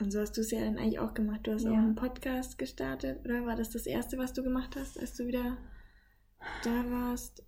[0.00, 1.40] Und so hast du es ja dann eigentlich auch gemacht.
[1.44, 1.70] Du hast ja.
[1.70, 5.26] auch einen Podcast gestartet, oder war das das erste, was du gemacht hast, als du
[5.26, 5.56] wieder
[6.62, 7.46] da warst?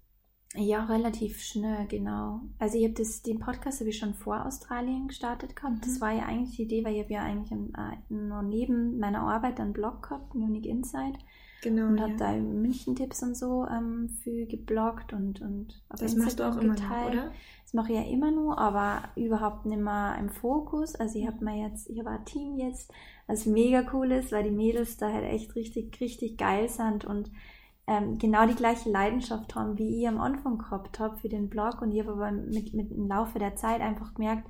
[0.54, 2.40] Ja, relativ schnell, genau.
[2.58, 2.94] Also ich habe
[3.26, 5.76] den Podcast habe ich schon vor Australien gestartet gehabt.
[5.76, 5.80] Mhm.
[5.82, 8.98] Das war ja eigentlich die Idee, weil ich habe ja eigentlich im, äh, nur neben
[8.98, 11.18] meiner Arbeit einen Blog gehabt, Munich Insight.
[11.62, 11.88] Genau.
[11.88, 16.40] Und habe da München-Tipps und so ähm, für gebloggt und, und auf das Instagram machst
[16.40, 17.14] du auch geteilt.
[17.14, 17.32] Immer noch, oder?
[17.64, 20.94] Das mache ich ja immer nur, aber überhaupt nicht mehr im Fokus.
[20.94, 22.92] Also ich habe mir jetzt, ich habe ein Team jetzt,
[23.26, 27.30] was mega cool ist, weil die Mädels da halt echt richtig, richtig geil sind und
[27.86, 31.82] ähm, genau die gleiche Leidenschaft haben, wie ich am Anfang gehabt habe für den Blog.
[31.82, 34.48] Und ich habe aber mit, mit im Laufe der Zeit einfach gemerkt,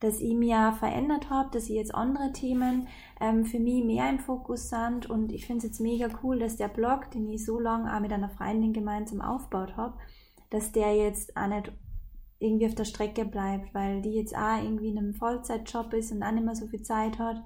[0.00, 2.88] dass ich mir verändert habe, dass ich jetzt andere Themen
[3.20, 5.08] ähm, für mich mehr im Fokus sind.
[5.08, 8.00] Und ich finde es jetzt mega cool, dass der Blog, den ich so lange auch
[8.00, 9.96] mit einer Freundin gemeinsam aufgebaut habe,
[10.50, 11.72] dass der jetzt auch nicht
[12.38, 16.22] irgendwie auf der Strecke bleibt, weil die jetzt auch irgendwie in einem Vollzeitjob ist und
[16.22, 17.42] auch nicht mehr so viel Zeit hat.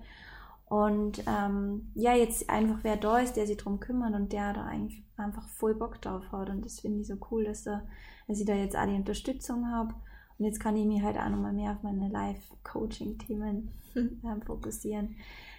[0.70, 4.64] Und ähm, ja, jetzt einfach wer da ist, der sich drum kümmert und der da
[4.64, 6.50] eigentlich einfach voll Bock drauf hat.
[6.50, 7.82] Und das finde ich so cool, dass, da,
[8.26, 9.94] dass ich da jetzt auch die Unterstützung habe.
[10.40, 15.16] Und jetzt kann ich mich halt auch nochmal mehr auf meine Live-Coaching-Themen äh, fokussieren.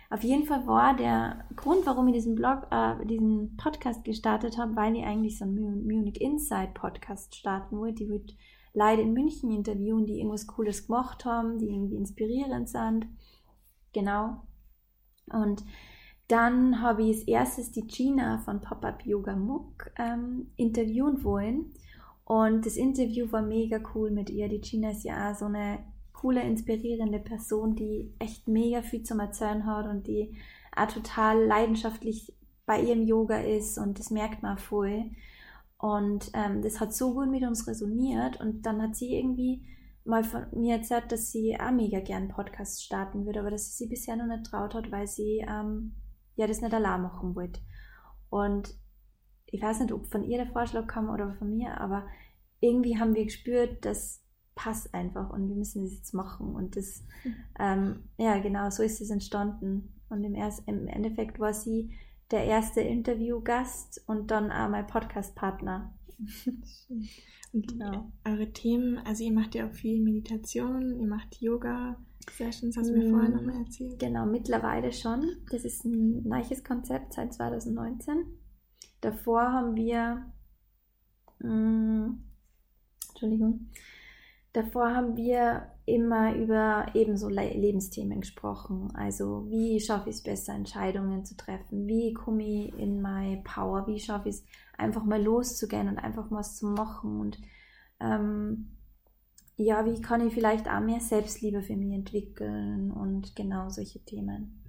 [0.10, 4.76] Auf jeden Fall war der Grund, warum ich diesen Blog, äh, diesen Podcast gestartet habe,
[4.76, 8.06] weil ich eigentlich so einen Munich Inside Podcast starten wollte.
[8.06, 8.36] Die wird
[8.74, 13.06] leider in München interviewen, die irgendwas Cooles gemacht haben, die irgendwie inspirierend sind.
[13.94, 14.41] Genau.
[15.28, 15.63] Und
[16.28, 21.72] dann habe ich als erstes die Gina von Pop-Up Yoga Muck ähm, interviewen wollen.
[22.32, 24.48] Und das Interview war mega cool mit ihr.
[24.48, 25.80] Die Gina ist ja auch so eine
[26.13, 30.38] coole, inspirierende Person, die echt mega viel zum Erzählen hat und die
[30.74, 32.34] auch total leidenschaftlich
[32.65, 35.12] bei ihrem Yoga ist und das merkt man voll.
[35.78, 39.65] Und ähm, das hat so gut mit uns resoniert und dann hat sie irgendwie
[40.06, 43.84] mal von mir erzählt, dass sie auch mega gern Podcasts starten würde, aber dass sie
[43.84, 45.98] sich bisher noch nicht traut hat, weil sie ähm,
[46.38, 47.60] ja das nicht allein machen wollte.
[48.30, 48.74] Und
[49.51, 52.07] ich weiß nicht, ob von ihr der Vorschlag kam oder von mir, aber
[52.59, 54.23] irgendwie haben wir gespürt, das
[54.55, 56.55] passt einfach und wir müssen das jetzt machen.
[56.55, 57.03] Und das,
[57.59, 59.93] ähm, ja, genau, so ist es entstanden.
[60.09, 61.91] Und im, erst, im Endeffekt war sie
[62.31, 65.93] der erste Interviewgast und dann auch mein Podcast-Partner.
[67.53, 68.11] Und genau.
[68.23, 71.97] eure Themen, also ihr macht ja auch viel Meditation, ihr macht Yoga.
[72.29, 73.99] Sessions hast du mir vorher nochmal mm, erzählt.
[73.99, 75.25] Genau, mittlerweile schon.
[75.49, 78.25] Das ist ein neues Konzept seit 2019.
[79.01, 80.25] Davor haben wir,
[81.39, 82.23] mh, mm,
[83.09, 83.69] Entschuldigung,
[84.53, 88.91] davor haben wir immer über ebenso Lebensthemen gesprochen.
[88.95, 91.87] Also wie schaffe ich es besser, Entscheidungen zu treffen?
[91.87, 93.87] Wie komme ich in my power?
[93.87, 94.45] Wie schaffe ich es,
[94.77, 97.19] einfach mal loszugehen und einfach was zu machen?
[97.19, 97.39] Und
[97.99, 98.77] ähm,
[99.57, 104.61] ja, wie kann ich vielleicht auch mehr Selbstliebe für mich entwickeln und genau solche Themen.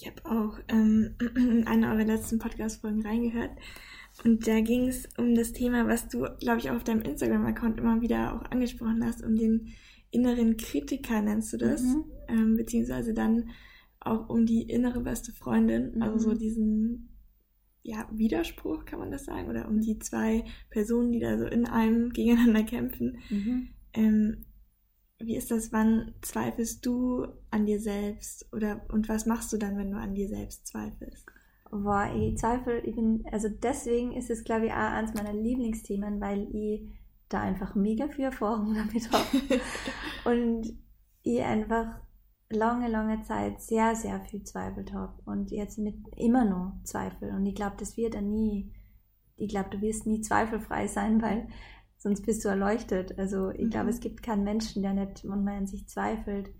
[0.00, 1.16] Ich habe auch ähm,
[1.66, 3.50] eine eurer letzten Podcast-Folgen reingehört
[4.24, 7.78] und da ging es um das Thema, was du, glaube ich, auch auf deinem Instagram-Account
[7.78, 9.74] immer wieder auch angesprochen hast, um den
[10.12, 12.04] inneren Kritiker, nennst du das, mhm.
[12.28, 13.50] ähm, beziehungsweise dann
[13.98, 16.02] auch um die innere beste Freundin, mhm.
[16.02, 16.38] also so mhm.
[16.38, 17.08] diesen
[17.82, 21.66] ja, Widerspruch, kann man das sagen, oder um die zwei Personen, die da so in
[21.66, 23.18] einem gegeneinander kämpfen.
[23.30, 23.68] Mhm.
[23.94, 24.44] Ähm,
[25.20, 29.76] wie ist das, wann zweifelst du an dir selbst oder und was machst du dann,
[29.76, 31.26] wenn du an dir selbst zweifelst?
[31.70, 36.20] Boah, ich zweifle, ich bin, also deswegen ist es, glaube ich, auch eines meiner Lieblingsthemen,
[36.20, 36.88] weil ich
[37.28, 39.60] da einfach mega viel Erfahrung damit habe.
[40.24, 40.78] und
[41.22, 42.00] ich einfach
[42.48, 47.30] lange, lange Zeit sehr, sehr viel zweifelt habe und jetzt mit immer noch Zweifel.
[47.30, 48.72] Und ich glaube, das wird ja nie,
[49.36, 51.48] ich glaube, du wirst nie zweifelfrei sein, weil
[51.98, 53.18] sonst bist du erleuchtet.
[53.18, 53.70] Also ich mhm.
[53.70, 56.50] glaube, es gibt keinen Menschen, der nicht manchmal an sich zweifelt.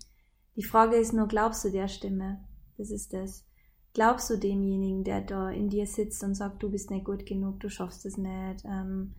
[0.57, 2.45] Die Frage ist nur, glaubst du der Stimme?
[2.77, 3.47] Das ist das.
[3.95, 7.61] Glaubst du demjenigen, der da in dir sitzt und sagt, du bist nicht gut genug,
[7.61, 9.15] du schaffst es nicht, ähm,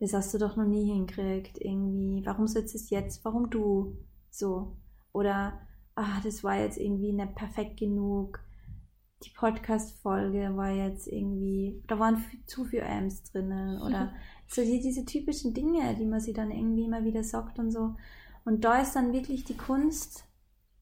[0.00, 3.96] das hast du doch noch nie hingekriegt, irgendwie, warum sitzt es jetzt, warum du
[4.30, 4.76] so?
[5.12, 5.60] Oder,
[5.94, 8.40] ah, das war jetzt irgendwie nicht perfekt genug,
[9.24, 14.12] die Podcast-Folge war jetzt irgendwie, da waren zu viele Amps drinnen oder
[14.48, 17.94] so die, diese typischen Dinge, die man sich dann irgendwie immer wieder sagt und so.
[18.44, 20.24] Und da ist dann wirklich die Kunst,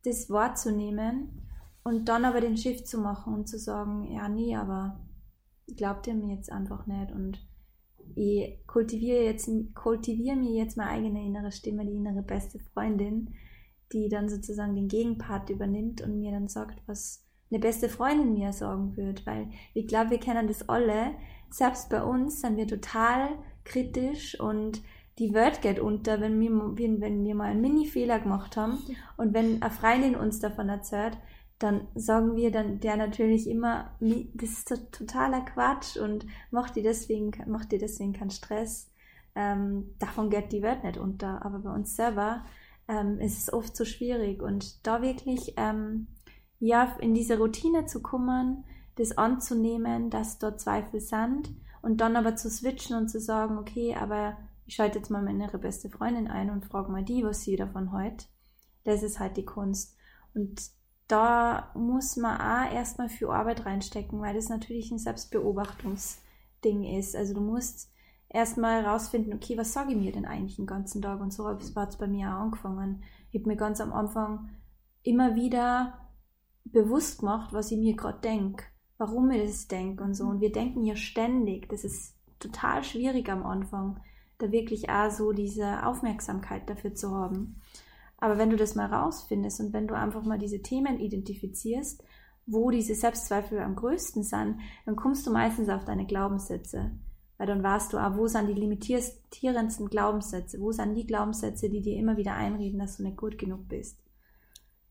[0.04, 1.42] das wahrzunehmen
[1.82, 5.00] und dann aber den Shift zu machen und zu sagen, ja, nee, aber
[5.76, 7.44] glaubt ihr mir jetzt einfach nicht und
[8.14, 13.34] ich kultiviere jetzt, kultiviere mir jetzt meine eigene innere Stimme, die innere beste Freundin,
[13.92, 18.52] die dann sozusagen den Gegenpart übernimmt und mir dann sagt, was eine beste Freundin mir
[18.52, 21.14] sagen wird, weil ich glaube, wir kennen das alle.
[21.50, 23.28] Selbst bei uns sind wir total
[23.66, 24.82] kritisch und
[25.18, 26.50] die Welt geht unter, wenn wir,
[27.00, 28.78] wenn wir mal einen Mini-Fehler gemacht haben
[29.16, 31.18] und wenn eine Freundin uns davon erzählt,
[31.58, 37.30] dann sagen wir dann der natürlich immer, das ist totaler Quatsch und macht dir deswegen,
[37.46, 38.90] macht dir deswegen keinen Stress.
[39.34, 41.44] Ähm, davon geht die Welt nicht unter.
[41.46, 42.44] Aber bei uns selber
[42.88, 46.08] ähm, ist es oft so schwierig und da wirklich ähm,
[46.58, 48.64] ja in diese Routine zu kommen,
[48.96, 51.50] das anzunehmen, dass dort Zweifel sind
[51.86, 55.46] und dann aber zu switchen und zu sagen, okay, aber ich schalte jetzt mal meine
[55.46, 58.26] beste Freundin ein und frage mal die, was sie davon heute.
[58.82, 59.96] Das ist halt die Kunst.
[60.34, 60.62] Und
[61.06, 67.14] da muss man auch erstmal viel Arbeit reinstecken, weil das natürlich ein Selbstbeobachtungsding ist.
[67.14, 67.92] Also du musst
[68.28, 71.20] erstmal herausfinden, okay, was sage ich mir denn eigentlich den ganzen Tag?
[71.20, 73.04] Und so war es bei mir auch angefangen.
[73.30, 74.48] Ich habe mir ganz am Anfang
[75.04, 76.10] immer wieder
[76.64, 78.64] bewusst gemacht, was ich mir gerade denke,
[78.98, 80.24] warum ich das denke und so.
[80.24, 81.68] Und wir denken ja ständig.
[81.68, 84.00] Das ist total schwierig am Anfang,
[84.38, 87.60] da wirklich auch so diese Aufmerksamkeit dafür zu haben.
[88.18, 92.02] Aber wenn du das mal rausfindest und wenn du einfach mal diese Themen identifizierst,
[92.46, 96.92] wo diese Selbstzweifel am größten sind, dann kommst du meistens auf deine Glaubenssätze.
[97.38, 101.82] Weil dann weißt du auch, wo sind die limitierendsten Glaubenssätze, wo sind die Glaubenssätze, die
[101.82, 103.98] dir immer wieder einreden, dass du nicht gut genug bist.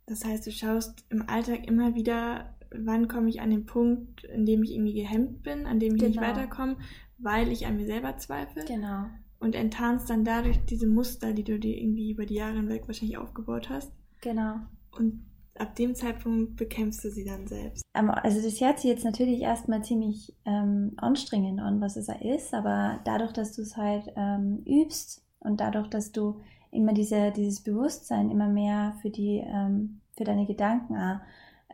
[0.05, 4.45] Das heißt, du schaust im Alltag immer wieder, wann komme ich an den Punkt, in
[4.45, 6.09] dem ich irgendwie gehemmt bin, an dem ich genau.
[6.09, 6.77] nicht weiterkomme,
[7.17, 8.65] weil ich an mir selber zweifle.
[8.65, 9.05] Genau
[9.39, 13.17] und enttarnst dann dadurch diese Muster, die du dir irgendwie über die Jahre hinweg wahrscheinlich
[13.17, 13.91] aufgebaut hast.
[14.21, 14.55] Genau.
[14.91, 15.23] Und
[15.57, 17.83] ab dem Zeitpunkt bekämpfst du sie dann selbst.
[17.93, 22.53] Also das hört sich jetzt natürlich erstmal ziemlich ähm, anstrengend an, was es da ist,
[22.53, 27.61] aber dadurch, dass du es halt ähm, übst und dadurch, dass du immer diese, dieses
[27.61, 31.19] Bewusstsein immer mehr für die, ähm, für deine Gedanken auch,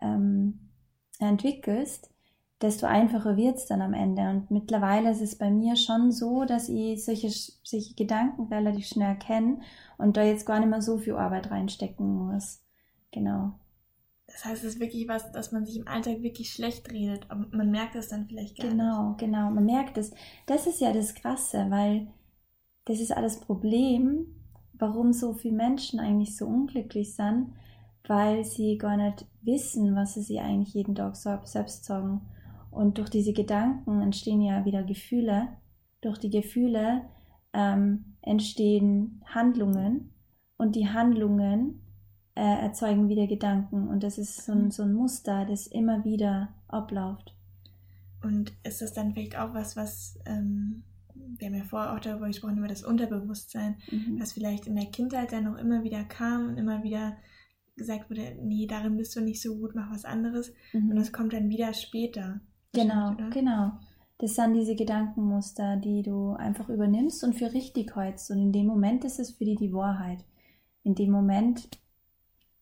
[0.02, 0.71] ähm,
[1.30, 2.10] entwickelst,
[2.62, 4.22] desto einfacher wird es dann am Ende.
[4.30, 9.16] Und mittlerweile ist es bei mir schon so, dass ich solche, solche Gedanken relativ schnell
[9.18, 9.62] kenne
[9.98, 12.62] und da jetzt gar nicht mehr so viel Arbeit reinstecken muss.
[13.12, 13.54] Genau.
[14.28, 17.48] Das heißt, es ist wirklich was, dass man sich im Alltag wirklich schlecht redet, aber
[17.52, 19.20] man merkt das dann vielleicht gar genau, nicht.
[19.20, 20.14] Genau, genau, man merkt es.
[20.46, 22.08] Das ist ja das Krasse, weil
[22.86, 24.28] das ist alles Problem,
[24.74, 27.54] warum so viele Menschen eigentlich so unglücklich sind,
[28.08, 32.22] weil sie gar nicht wissen, was sie sich eigentlich jeden Tag selbst sagen.
[32.70, 35.50] Und durch diese Gedanken entstehen ja wieder Gefühle.
[36.02, 37.04] Durch die Gefühle
[37.54, 40.14] ähm, entstehen Handlungen
[40.58, 41.82] und die Handlungen
[42.36, 43.88] äh, erzeugen wieder Gedanken.
[43.88, 47.36] Und das ist so ein, so ein Muster, das immer wieder abläuft.
[48.24, 50.84] Und ist das dann vielleicht auch was, was, ähm,
[51.14, 54.20] wir haben ja vorher auch darüber gesprochen, über das Unterbewusstsein, mhm.
[54.20, 57.18] was vielleicht in der Kindheit dann noch immer wieder kam und immer wieder
[57.76, 60.54] gesagt wurde, nee, darin bist du nicht so gut, mach was anderes.
[60.74, 60.92] Mhm.
[60.92, 62.42] Und das kommt dann wieder später.
[62.74, 63.72] Genau, genau.
[64.18, 68.30] Das sind diese Gedankenmuster, die du einfach übernimmst und für richtig hältst.
[68.30, 70.24] Und in dem Moment ist es für die die Wahrheit.
[70.84, 71.70] In dem Moment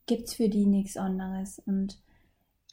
[0.06, 1.60] gibt es für die nichts anderes.
[1.60, 2.02] Und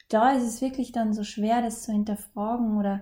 [0.09, 3.01] da ist es wirklich dann so schwer, das zu hinterfragen oder,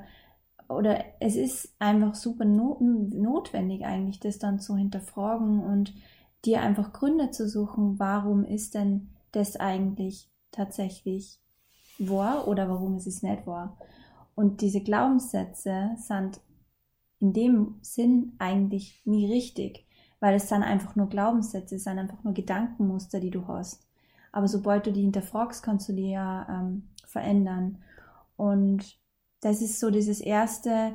[0.68, 5.94] oder es ist einfach super not notwendig eigentlich, das dann zu hinterfragen und
[6.46, 11.40] dir einfach Gründe zu suchen, warum ist denn das eigentlich tatsächlich
[12.00, 13.78] wahr oder warum ist es nicht wahr.
[14.36, 16.42] Und diese Glaubenssätze sind
[17.20, 19.86] in dem Sinn eigentlich nie richtig,
[20.20, 23.88] weil es sind einfach nur Glaubenssätze, es sind einfach nur Gedankenmuster, die du hast.
[24.32, 27.78] Aber sobald du die hinterfragst, kannst du die ja ähm, verändern.
[28.36, 29.00] Und
[29.40, 30.94] das ist so dieses erste,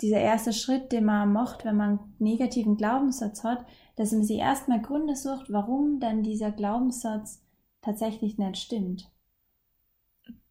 [0.00, 4.38] dieser erste Schritt, den man macht, wenn man einen negativen Glaubenssatz hat, dass man sich
[4.38, 7.42] erstmal Gründe sucht, warum dann dieser Glaubenssatz
[7.82, 9.10] tatsächlich nicht stimmt.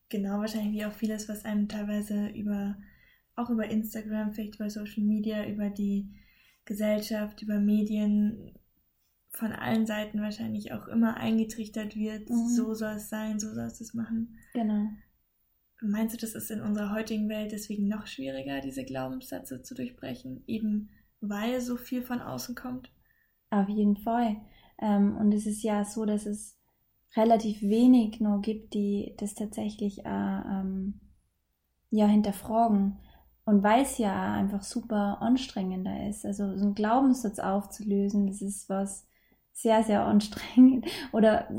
[0.09, 2.75] Genau, wahrscheinlich wie auch vieles, was einem teilweise über,
[3.35, 6.09] auch über Instagram, vielleicht über Social Media, über die
[6.65, 8.53] Gesellschaft, über Medien
[9.29, 12.47] von allen Seiten wahrscheinlich auch immer eingetrichtert wird, mhm.
[12.47, 14.37] so soll es sein, so soll es es machen.
[14.53, 14.89] Genau.
[15.81, 20.43] Meinst du, das ist in unserer heutigen Welt deswegen noch schwieriger, diese Glaubenssätze zu durchbrechen,
[20.45, 20.89] eben
[21.21, 22.91] weil so viel von außen kommt?
[23.49, 24.37] Auf jeden Fall.
[24.81, 26.57] Ähm, und es ist ja so, dass es
[27.15, 30.99] relativ wenig nur gibt, die das tatsächlich äh, ähm,
[31.89, 32.99] ja hinterfragen.
[33.45, 36.25] Und weil es ja einfach super anstrengender ist.
[36.25, 39.07] Also so einen Glaubenssatz aufzulösen, das ist was
[39.53, 40.85] sehr, sehr anstrengend.
[41.11, 41.49] Oder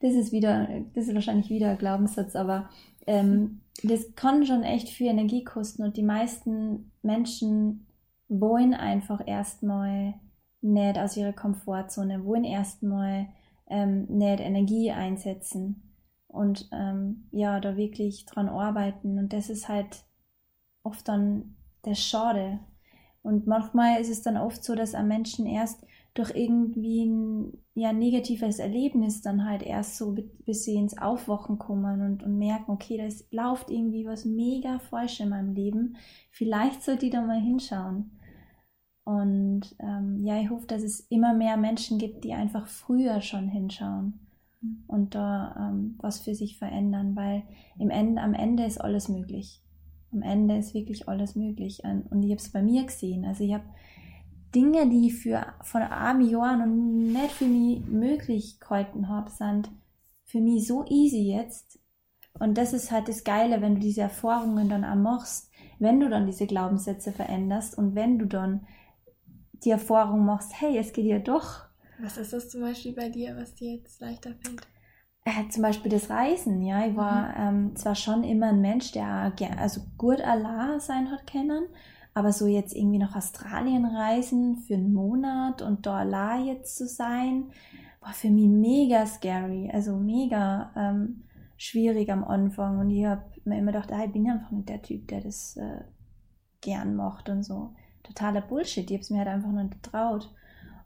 [0.00, 2.70] das ist wieder, das ist wahrscheinlich wieder ein Glaubenssatz, aber
[3.06, 7.86] ähm, das kann schon echt viel Energie kosten und die meisten Menschen
[8.28, 10.14] wollen einfach erstmal
[10.60, 13.28] nicht aus ihrer Komfortzone, wollen erstmal
[13.68, 15.94] ähm, nicht Energie einsetzen
[16.28, 19.18] und ähm, ja, da wirklich dran arbeiten.
[19.18, 20.04] Und das ist halt
[20.82, 22.60] oft dann der Schade.
[23.22, 27.92] Und manchmal ist es dann oft so, dass am Menschen erst durch irgendwie ein ja,
[27.92, 32.96] negatives Erlebnis dann halt erst so, bis sie ins Aufwachen kommen und, und merken, okay,
[32.96, 35.96] da läuft irgendwie was mega falsch in meinem Leben.
[36.30, 38.12] Vielleicht sollte ich da mal hinschauen.
[39.02, 43.48] Und ähm, ja, ich hoffe, dass es immer mehr Menschen gibt, die einfach früher schon
[43.48, 44.20] hinschauen
[44.62, 44.84] mhm.
[44.86, 47.42] und da ähm, was für sich verändern, weil
[47.78, 49.60] im Ende, am Ende ist alles möglich.
[50.12, 51.82] Am Ende ist wirklich alles möglich.
[51.84, 53.24] Und ich habe es bei mir gesehen.
[53.24, 53.64] Also ich habe
[54.54, 59.70] Dinge, die für von armen Jahren und nicht für mich möglich gehalten habe, sind
[60.24, 61.78] für mich so easy jetzt.
[62.38, 66.08] Und das ist halt das Geile, wenn du diese Erfahrungen dann auch machst, wenn du
[66.08, 68.66] dann diese Glaubenssätze veränderst und wenn du dann
[69.64, 71.62] die Erfahrung machst, hey, es geht ja doch.
[72.00, 74.66] Was ist das zum Beispiel bei dir, was dir jetzt leichter fällt?
[75.24, 76.86] Äh, zum Beispiel das Reisen, ja.
[76.86, 77.68] Ich war mhm.
[77.70, 81.66] ähm, zwar schon immer ein Mensch, der also gut Allah sein hat kennen,
[82.14, 86.86] aber so jetzt irgendwie nach Australien reisen für einen Monat und da Allah jetzt zu
[86.86, 87.50] sein,
[88.00, 91.24] war für mich mega scary, also mega ähm,
[91.56, 92.78] schwierig am Anfang.
[92.78, 95.56] Und ich habe mir immer gedacht, ah, ich bin einfach nicht der Typ, der das
[95.56, 95.80] äh,
[96.60, 97.74] gern macht und so
[98.04, 98.90] totaler Bullshit.
[98.90, 100.30] Ich habe es mir halt einfach nicht getraut.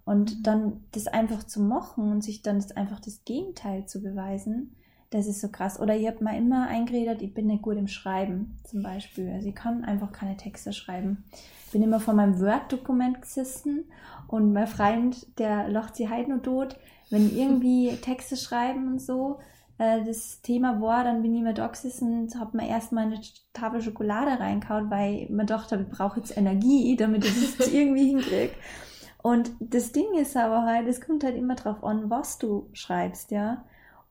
[0.04, 0.42] Und mhm.
[0.42, 4.74] dann das einfach zu machen und sich dann das einfach das Gegenteil zu beweisen,
[5.10, 5.80] das ist so krass.
[5.80, 9.30] Oder ich habe mal immer eingeredet, ich bin nicht gut im Schreiben, zum Beispiel.
[9.30, 11.24] Also ich kann einfach keine Texte schreiben.
[11.66, 13.84] Ich bin immer vor meinem Word-Dokument gesessen
[14.26, 16.76] und mein Freund, der lacht sie halt nur tot,
[17.10, 19.38] wenn irgendwie Texte schreiben und so,
[19.78, 23.20] äh, das Thema war, dann bin ich mir da gesessen und habe mir erstmal eine
[23.52, 28.52] Tafel Schokolade reingehauen, weil man dachte, ich brauche jetzt Energie, damit ich das irgendwie hinkriege.
[29.22, 33.30] Und das Ding ist aber halt, es kommt halt immer drauf an, was du schreibst,
[33.30, 33.64] ja.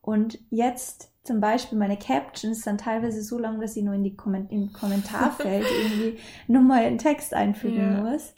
[0.08, 4.15] Und jetzt zum Beispiel meine Captions sind teilweise so lang, dass ich nur in die
[4.15, 6.17] Komment im Kommentarfeld irgendwie
[6.48, 8.02] nochmal einen Text einfügen ja.
[8.04, 8.34] muss.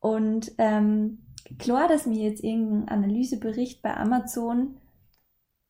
[0.00, 1.18] Und ähm,
[1.60, 4.78] klar, dass mir jetzt irgendein Analysebericht bei Amazon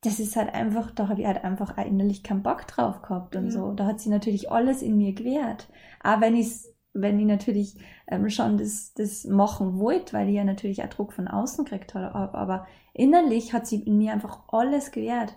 [0.03, 3.47] das ist halt einfach, da habe ich halt einfach innerlich keinen Bock drauf gehabt und
[3.47, 3.51] mhm.
[3.51, 3.73] so.
[3.73, 5.69] Da hat sie natürlich alles in mir gewehrt.
[6.01, 6.65] Aber wenn ich
[7.01, 11.13] wenn ich natürlich ähm, schon das, das machen wollte, weil ich ja natürlich auch Druck
[11.13, 15.37] von außen gekriegt habe, aber innerlich hat sie in mir einfach alles gewehrt.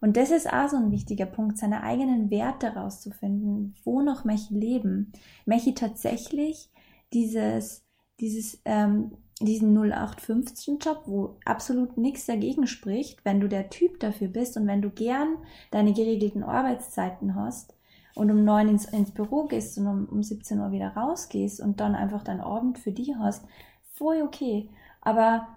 [0.00, 3.74] Und das ist auch so ein wichtiger Punkt, seine eigenen Werte herauszufinden.
[3.84, 5.12] Wo noch möchte ich leben?
[5.46, 6.70] Möchte ich tatsächlich
[7.12, 7.84] dieses,
[8.20, 14.56] dieses ähm, diesen 0815-Job, wo absolut nichts dagegen spricht, wenn du der Typ dafür bist
[14.56, 15.36] und wenn du gern
[15.70, 17.74] deine geregelten Arbeitszeiten hast
[18.14, 21.80] und um neun ins, ins Büro gehst und um, um 17 Uhr wieder rausgehst und
[21.80, 23.44] dann einfach deinen Abend für dich hast,
[23.92, 24.70] voll okay.
[25.02, 25.48] Aber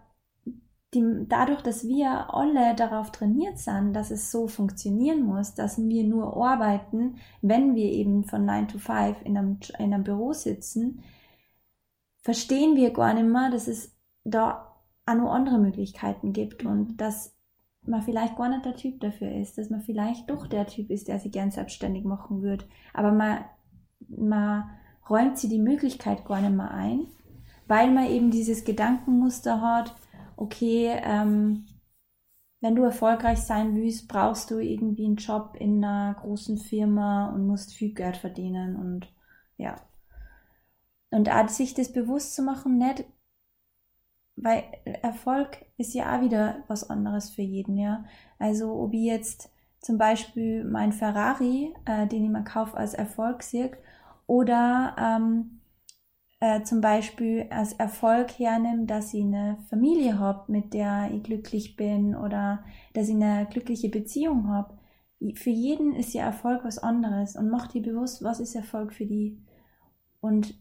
[0.93, 6.03] die, dadurch, dass wir alle darauf trainiert sind, dass es so funktionieren muss, dass wir
[6.03, 11.03] nur arbeiten, wenn wir eben von 9 to 5 in einem, in einem Büro sitzen,
[12.21, 17.35] verstehen wir gar nicht mehr, dass es da auch noch andere Möglichkeiten gibt und dass
[17.83, 21.07] man vielleicht gar nicht der Typ dafür ist, dass man vielleicht doch der Typ ist,
[21.07, 22.65] der sich gern selbstständig machen würde.
[22.93, 23.45] Aber man,
[24.07, 24.69] man
[25.09, 27.07] räumt sie die Möglichkeit gar nicht mehr ein,
[27.67, 29.95] weil man eben dieses Gedankenmuster hat
[30.39, 31.65] okay, ähm,
[32.61, 37.45] wenn du erfolgreich sein willst, brauchst du irgendwie einen Job in einer großen Firma und
[37.45, 39.13] musst viel Geld verdienen und
[39.57, 39.75] ja.
[41.11, 43.03] Und auch sich das bewusst zu machen, nicht,
[44.35, 48.05] weil Erfolg ist ja auch wieder was anderes für jeden, ja.
[48.37, 53.43] Also ob ich jetzt zum Beispiel mein Ferrari, äh, den ich mir kaufe, als Erfolg
[53.43, 53.71] sehe,
[54.27, 55.58] oder ähm,
[56.39, 61.75] äh, zum Beispiel als Erfolg hernehme, dass ich eine Familie habe, mit der ich glücklich
[61.75, 62.63] bin oder
[62.93, 64.77] dass ich eine glückliche Beziehung habe.
[65.35, 69.05] Für jeden ist ja Erfolg was anderes und mach dir bewusst, was ist Erfolg für
[69.05, 69.43] die.
[70.21, 70.53] Und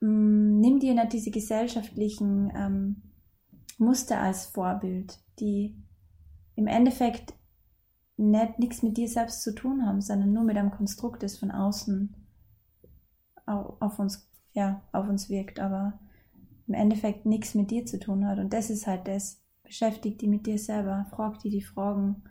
[0.00, 3.02] mh, mm, nimm dir nicht diese gesellschaftlichen ähm,
[3.78, 5.82] Muster als Vorbild, die
[6.56, 7.34] im Endeffekt
[8.18, 11.50] nicht nichts mit dir selbst zu tun haben, sondern nur mit einem Konstrukt, das von
[11.50, 12.14] außen
[13.46, 15.98] auf uns, ja, auf uns wirkt, aber
[16.66, 18.38] im Endeffekt nichts mit dir zu tun hat.
[18.38, 19.40] Und das ist halt das.
[19.64, 22.24] Beschäftigt die mit dir selber, frag die die Fragen,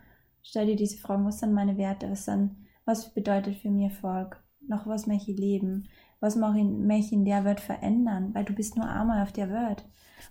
[0.43, 2.55] stell dir diese Fragen, was sind meine Werte, was, sind,
[2.85, 5.87] was bedeutet für mich Erfolg, noch was möchte ich leben,
[6.19, 9.31] was mache ich, möchte ich in der Welt verändern, weil du bist nur einmal auf
[9.31, 9.85] der Welt.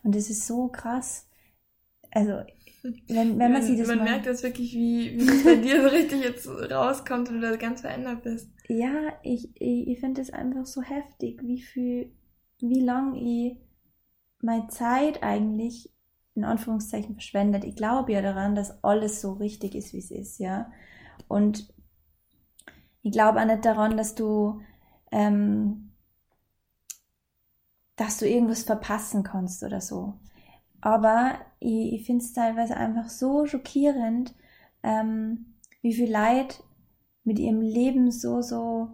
[0.05, 1.29] Und das ist so krass.
[2.13, 2.43] Also
[3.09, 5.89] wenn, wenn man, sieht, das Man merkt das wirklich, wie, wie das bei dir so
[5.89, 8.51] richtig jetzt rauskommt und du da ganz verändert bist.
[8.71, 12.13] Ja, ich, ich, ich finde es einfach so heftig, wie viel,
[12.61, 13.59] wie lang ich
[14.43, 15.93] meine Zeit eigentlich
[16.37, 17.65] in Anführungszeichen verschwendet.
[17.65, 20.71] Ich glaube ja daran, dass alles so richtig ist, wie es ist, ja.
[21.27, 21.75] Und
[23.03, 24.61] ich glaube auch nicht daran, dass du,
[25.11, 25.91] ähm,
[27.97, 30.15] dass du irgendwas verpassen kannst oder so.
[30.81, 34.35] Aber ich, ich finde es teilweise einfach so schockierend,
[34.85, 36.63] ähm, wie viel Leid
[37.31, 38.89] mit ihrem Leben so, so,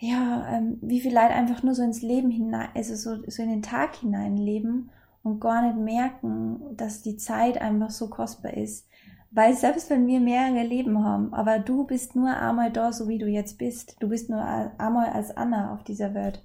[0.00, 3.50] ja, ähm, wie viel Leid einfach nur so ins Leben hinein, also so, so in
[3.50, 4.90] den Tag hinein leben
[5.22, 8.88] und gar nicht merken, dass die Zeit einfach so kostbar ist.
[9.30, 13.18] Weil selbst wenn wir mehrere Leben haben, aber du bist nur einmal da, so wie
[13.18, 13.94] du jetzt bist.
[14.00, 16.44] Du bist nur einmal als Anna auf dieser Welt.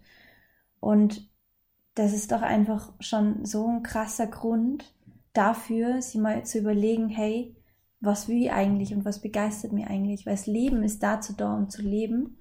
[0.80, 1.32] Und
[1.96, 4.94] das ist doch einfach schon so ein krasser Grund
[5.34, 7.56] dafür, sich mal zu überlegen, hey,
[8.02, 10.26] was will ich eigentlich und was begeistert mich eigentlich?
[10.26, 12.38] Weil das Leben ist dazu da, um zu leben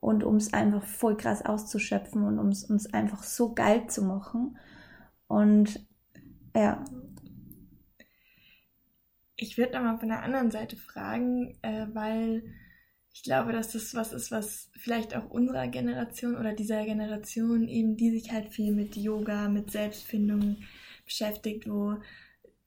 [0.00, 4.02] und um es einfach voll krass auszuschöpfen und um es uns einfach so geil zu
[4.02, 4.58] machen.
[5.26, 5.86] Und
[6.54, 6.84] ja.
[9.36, 12.42] Ich würde nochmal von der anderen Seite fragen, äh, weil
[13.14, 17.96] ich glaube, dass das was ist, was vielleicht auch unserer Generation oder dieser Generation eben,
[17.96, 20.58] die sich halt viel mit Yoga, mit Selbstfindung
[21.04, 21.96] beschäftigt, wo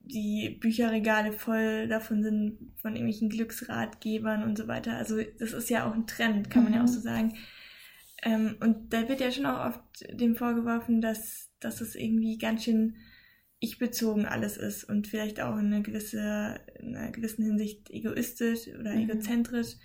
[0.03, 4.93] die Bücherregale voll davon sind, von irgendwelchen Glücksratgebern und so weiter.
[4.93, 6.77] Also das ist ja auch ein Trend, kann man mhm.
[6.77, 6.93] ja auch mhm.
[6.93, 7.37] so sagen.
[8.23, 9.81] Ähm, und da wird ja schon auch oft
[10.11, 12.97] dem vorgeworfen, dass, dass es irgendwie ganz schön
[13.59, 18.93] ich-bezogen alles ist und vielleicht auch in einer, gewisse, in einer gewissen Hinsicht egoistisch oder
[18.93, 19.09] mhm.
[19.09, 19.75] egozentrisch.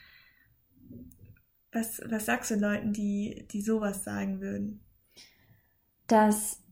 [1.72, 4.80] Was, was sagst du Leuten, die, die sowas sagen würden?
[6.06, 6.62] Dass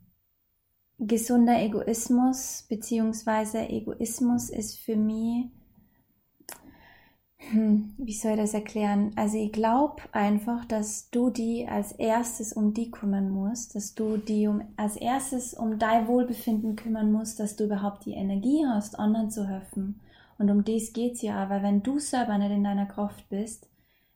[0.98, 5.46] gesunder Egoismus beziehungsweise Egoismus ist für mich,
[7.50, 9.10] hm, wie soll ich das erklären?
[9.16, 14.16] Also ich glaube einfach, dass du die als erstes um die kümmern musst, dass du
[14.16, 18.98] die um, als erstes um dein Wohlbefinden kümmern musst, dass du überhaupt die Energie hast,
[18.98, 20.00] anderen zu helfen.
[20.38, 23.68] Und um das geht's ja, weil wenn du selber nicht in deiner Kraft bist,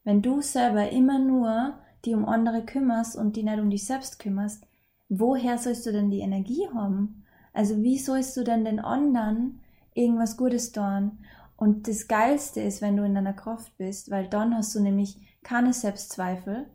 [0.04, 1.74] wenn du selber immer nur
[2.04, 4.67] die um andere kümmerst und die nicht um dich selbst kümmerst,
[5.08, 7.24] woher sollst du denn die Energie haben?
[7.52, 9.60] Also wie sollst du denn den anderen
[9.94, 11.18] irgendwas Gutes tun?
[11.56, 15.16] Und das Geilste ist, wenn du in deiner Kraft bist, weil dann hast du nämlich
[15.42, 16.66] keine Selbstzweifel,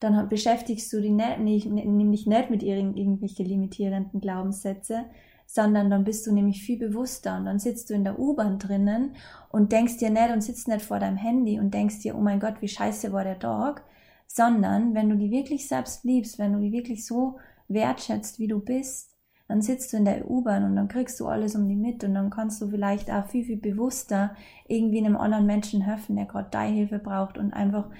[0.00, 5.06] dann beschäftigst du dich nämlich nicht mit irgendwelchen limitierenden Glaubenssätze,
[5.46, 9.16] sondern dann bist du nämlich viel bewusster und dann sitzt du in der U-Bahn drinnen
[9.48, 12.38] und denkst dir nicht und sitzt nicht vor deinem Handy und denkst dir, oh mein
[12.38, 13.82] Gott, wie scheiße war der Tag,
[14.26, 17.38] sondern wenn du die wirklich selbst liebst, wenn du die wirklich so
[17.68, 19.16] wertschätzt, wie du bist,
[19.46, 22.14] dann sitzt du in der U-Bahn und dann kriegst du alles um die mit und
[22.14, 24.34] dann kannst du vielleicht auch viel, viel bewusster
[24.66, 27.90] irgendwie einem anderen Menschen helfen, der gerade deine Hilfe braucht und einfach,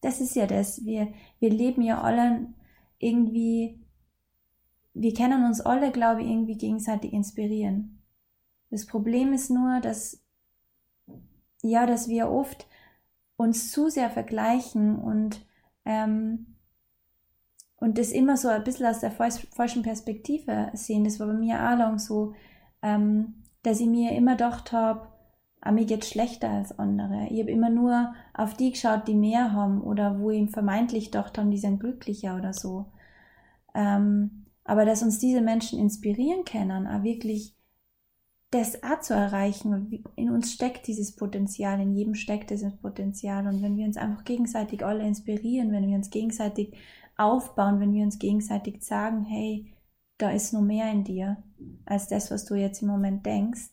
[0.00, 1.08] das ist ja das, wir,
[1.40, 2.46] wir leben ja alle
[2.98, 3.82] irgendwie
[4.94, 8.02] wir können uns alle, glaube ich, irgendwie gegenseitig inspirieren.
[8.70, 10.22] Das Problem ist nur, dass,
[11.62, 12.66] ja, dass wir oft
[13.36, 15.44] uns zu sehr vergleichen und,
[15.84, 16.51] ähm,
[17.82, 21.02] und das immer so ein bisschen aus der falschen Perspektive sehen.
[21.02, 22.32] Das war bei mir auch lang so,
[22.80, 25.08] ähm, dass ich mir immer gedacht habe,
[25.60, 27.26] ah, mir geht schlechter als andere.
[27.30, 31.36] Ich habe immer nur auf die geschaut, die mehr haben oder wo ich vermeintlich gedacht
[31.38, 32.92] haben, die sind glücklicher oder so.
[33.74, 37.56] Ähm, Aber dass uns diese Menschen inspirieren können, auch wirklich
[38.52, 40.04] das auch zu erreichen.
[40.14, 43.48] In uns steckt dieses Potenzial, in jedem steckt dieses Potenzial.
[43.48, 46.76] Und wenn wir uns einfach gegenseitig alle inspirieren, wenn wir uns gegenseitig
[47.16, 49.72] aufbauen, wenn wir uns gegenseitig sagen, hey,
[50.18, 51.42] da ist nur mehr in dir
[51.84, 53.70] als das, was du jetzt im Moment denkst,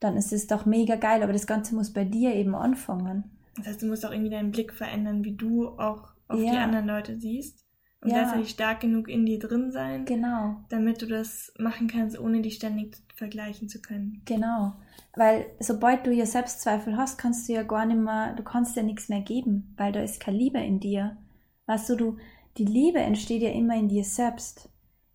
[0.00, 1.22] dann ist es doch mega geil.
[1.22, 3.36] Aber das Ganze muss bei dir eben anfangen.
[3.56, 6.52] Das heißt, du musst auch irgendwie deinen Blick verändern, wie du auch auf ja.
[6.52, 7.64] die anderen Leute siehst.
[8.00, 8.18] Und ja.
[8.18, 10.04] gleichzeitig stark genug in dir drin sein.
[10.04, 10.56] Genau.
[10.68, 14.22] Damit du das machen kannst, ohne dich ständig vergleichen zu können.
[14.26, 14.74] Genau.
[15.14, 18.82] Weil sobald du ja Selbstzweifel hast, kannst du ja gar nicht mehr, du kannst ja
[18.82, 21.16] nichts mehr geben, weil da ist keine Liebe in dir.
[21.64, 22.16] Weißt du, du,
[22.58, 24.70] die Liebe entsteht ja immer in dir selbst.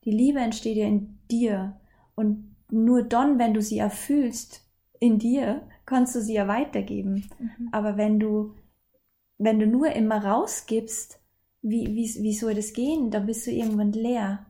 [0.05, 1.79] Die Liebe entsteht ja in dir.
[2.15, 4.67] Und nur dann, wenn du sie erfühlst
[4.99, 7.29] in dir, kannst du sie ja weitergeben.
[7.39, 7.69] Mhm.
[7.71, 8.53] Aber wenn du,
[9.37, 11.19] wenn du nur immer rausgibst,
[11.61, 13.11] wie, wie, wie soll das gehen?
[13.11, 14.45] Dann bist du irgendwann leer.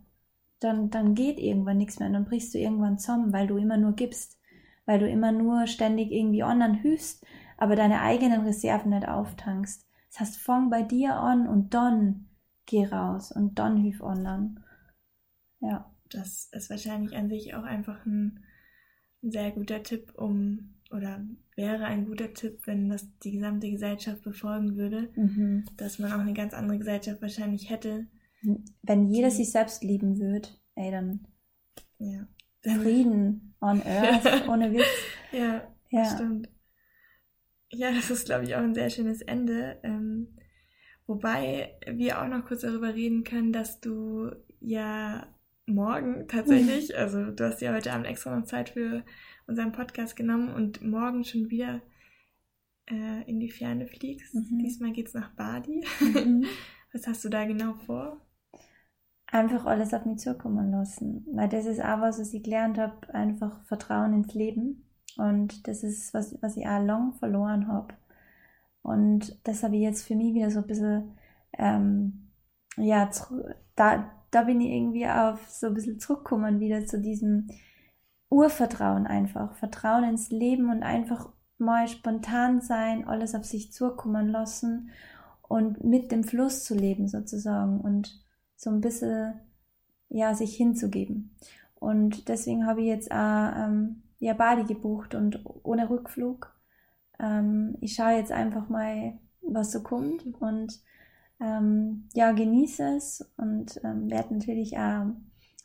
[0.59, 2.09] Dann, dann geht irgendwann nichts mehr.
[2.09, 4.39] Dann brichst du irgendwann zusammen, weil du immer nur gibst.
[4.85, 7.25] Weil du immer nur ständig irgendwie anderen hilfst,
[7.57, 9.87] aber deine eigenen Reserven nicht auftankst.
[10.09, 12.30] Das heißt, fang bei dir an und dann
[12.71, 14.63] geh raus und dann hilf anderen.
[15.59, 15.87] Ja.
[16.09, 18.43] Das ist wahrscheinlich an sich auch einfach ein,
[19.23, 24.21] ein sehr guter Tipp, um oder wäre ein guter Tipp, wenn das die gesamte Gesellschaft
[24.21, 25.65] befolgen würde, mhm.
[25.77, 28.07] dass man auch eine ganz andere Gesellschaft wahrscheinlich hätte.
[28.81, 31.27] Wenn jeder die, sich selbst lieben würde, ey, dann
[31.99, 32.27] ja.
[32.61, 34.85] Frieden on Earth, ohne Witz.
[35.31, 36.49] Ja, ja, stimmt.
[37.69, 39.79] Ja, das ist, glaube ich, auch ein sehr schönes Ende.
[39.83, 40.35] Ähm,
[41.11, 44.31] wobei wir auch noch kurz darüber reden können, dass du
[44.61, 45.27] ja
[45.65, 49.03] morgen tatsächlich, also du hast ja heute Abend extra noch Zeit für
[49.47, 51.81] unseren Podcast genommen und morgen schon wieder
[52.89, 54.33] äh, in die Ferne fliegst.
[54.33, 54.59] Mhm.
[54.59, 55.85] Diesmal geht's nach Bali.
[55.99, 56.45] Mhm.
[56.93, 58.21] Was hast du da genau vor?
[59.27, 61.25] Einfach alles auf mich zukommen lassen.
[61.33, 64.83] Weil das ist auch was, was ich gelernt habe, einfach Vertrauen ins Leben.
[65.15, 67.93] Und das ist was, was ich auch lang verloren habe.
[68.81, 71.17] Und das habe ich jetzt für mich wieder so ein bisschen,
[71.57, 72.31] ähm,
[72.77, 73.09] ja,
[73.75, 77.47] da, da bin ich irgendwie auf so ein bisschen zurückgekommen, wieder zu diesem,
[78.31, 84.89] Urvertrauen einfach, Vertrauen ins Leben und einfach mal spontan sein, alles auf sich zukommen lassen
[85.47, 88.23] und mit dem Fluss zu leben sozusagen und
[88.55, 89.33] so ein bisschen
[90.07, 91.35] ja sich hinzugeben.
[91.75, 96.55] Und deswegen habe ich jetzt auch ähm, ja Bali gebucht und ohne Rückflug.
[97.21, 100.79] Ähm, ich schaue jetzt einfach mal, was so kommt und
[101.39, 105.07] ähm, ja genieße es und ähm, werde natürlich auch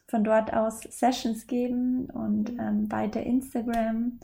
[0.08, 2.60] von dort aus Sessions geben und mhm.
[2.60, 4.18] ähm, weiter Instagram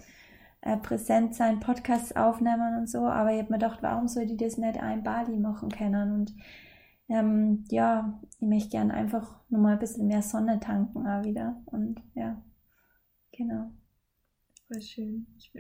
[0.61, 3.07] äh, präsent sein, Podcasts aufnehmen und so.
[3.07, 6.13] Aber ich habe mir gedacht, warum soll die das nicht ein Bali machen können?
[6.13, 6.35] Und
[7.09, 11.61] ähm, ja, ich möchte gerne einfach nochmal ein bisschen mehr Sonne tanken auch wieder.
[11.67, 12.41] Und ja,
[13.33, 13.71] genau.
[14.69, 15.27] Voll schön.
[15.37, 15.53] Ich,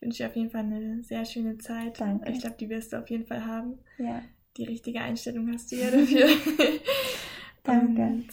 [0.00, 2.00] ich wünsche dir auf jeden Fall eine sehr schöne Zeit.
[2.00, 2.32] Danke.
[2.32, 3.78] Ich glaube, die wirst du auf jeden Fall haben.
[3.98, 4.22] Ja.
[4.56, 6.26] Die richtige Einstellung hast du ja dafür.
[7.62, 8.02] Danke.
[8.02, 8.28] Und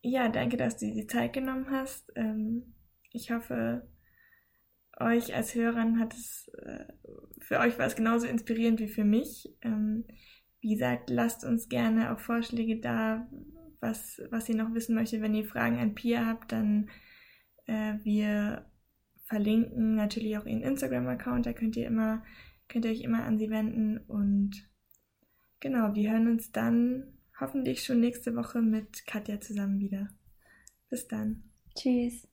[0.00, 2.10] ja, danke, dass du dir die Zeit genommen hast.
[2.16, 2.74] Ähm,
[3.12, 3.86] ich hoffe,
[4.98, 6.86] euch als Hörern hat es, äh,
[7.40, 9.54] für euch war es genauso inspirierend wie für mich.
[9.60, 10.06] Ähm,
[10.62, 13.28] wie gesagt, lasst uns gerne auch Vorschläge da,
[13.80, 15.20] was, was ihr noch wissen möchtet.
[15.20, 16.88] Wenn ihr Fragen an Pia habt, dann
[17.66, 18.69] äh, wir
[19.30, 22.24] verlinken natürlich auch ihren Instagram-Account, da könnt ihr immer,
[22.68, 24.68] könnt ihr euch immer an sie wenden und
[25.60, 30.08] genau, wir hören uns dann hoffentlich schon nächste Woche mit Katja zusammen wieder.
[30.90, 31.44] Bis dann.
[31.76, 32.29] Tschüss.